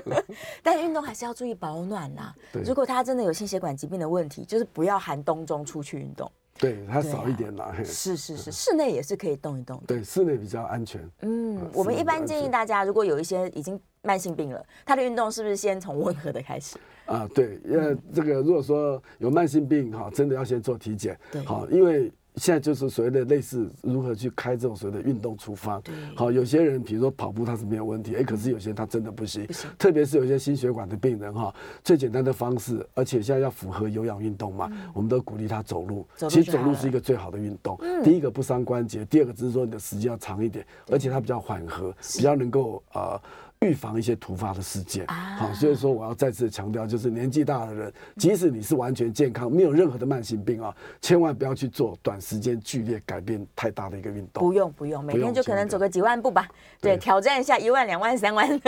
[0.62, 2.34] 但运动还是要注意保暖啦。
[2.64, 7.66] 如果他真的有心血管疾病的问题，就是不要寒冬中出去运动，对他少一点啦。
[7.66, 9.84] 啊、是是是，室内也是可以动一动的。
[9.86, 11.00] 对，室内比较安全。
[11.20, 16.76] 嗯，啊、我们一般建议大家，如果有一些已经慢性病了，他的运动是不是先从温和的开始？
[17.06, 21.18] 啊，对，因为这个如果说有慢性病哈，真的要先做体检。
[21.30, 22.12] 对，好，因为。
[22.36, 25.82] 现在就是所谓的类似如何去开这种所谓的运动处方。
[26.16, 29.46] 好，有些人比如说跑步他是没有问题，哎，可是有些人他真的不行，
[29.78, 36.06] 特别是有些心血管的病人哈，最简单的方式，而且现在要符合有氧运动嘛，我们都鼓励他走路。
[36.30, 43.20] 其实走路是一个最好的运动，第一个不伤关节，第二个只是说你的时间要长一点，而且它比较缓和，比较能够呃。
[43.62, 54.42] 预防一些突发的事件，好，所以说我要再次强调，就是年纪大的人，即使你是完全健康，没有任何的慢性病啊，千万不要去做短时间剧烈改变太大的一个运动。
[54.42, 56.48] 不用不用，每天就可能走个几万步吧，
[56.80, 58.60] 对，挑战一下一万、两万、三万。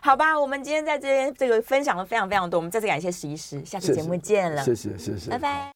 [0.00, 0.14] 好。
[0.24, 5.72] 吧，我们今天在这边这个分享了非常非常多，我们再次感谢石医师，下次节目见了，谢谢谢谢，拜拜。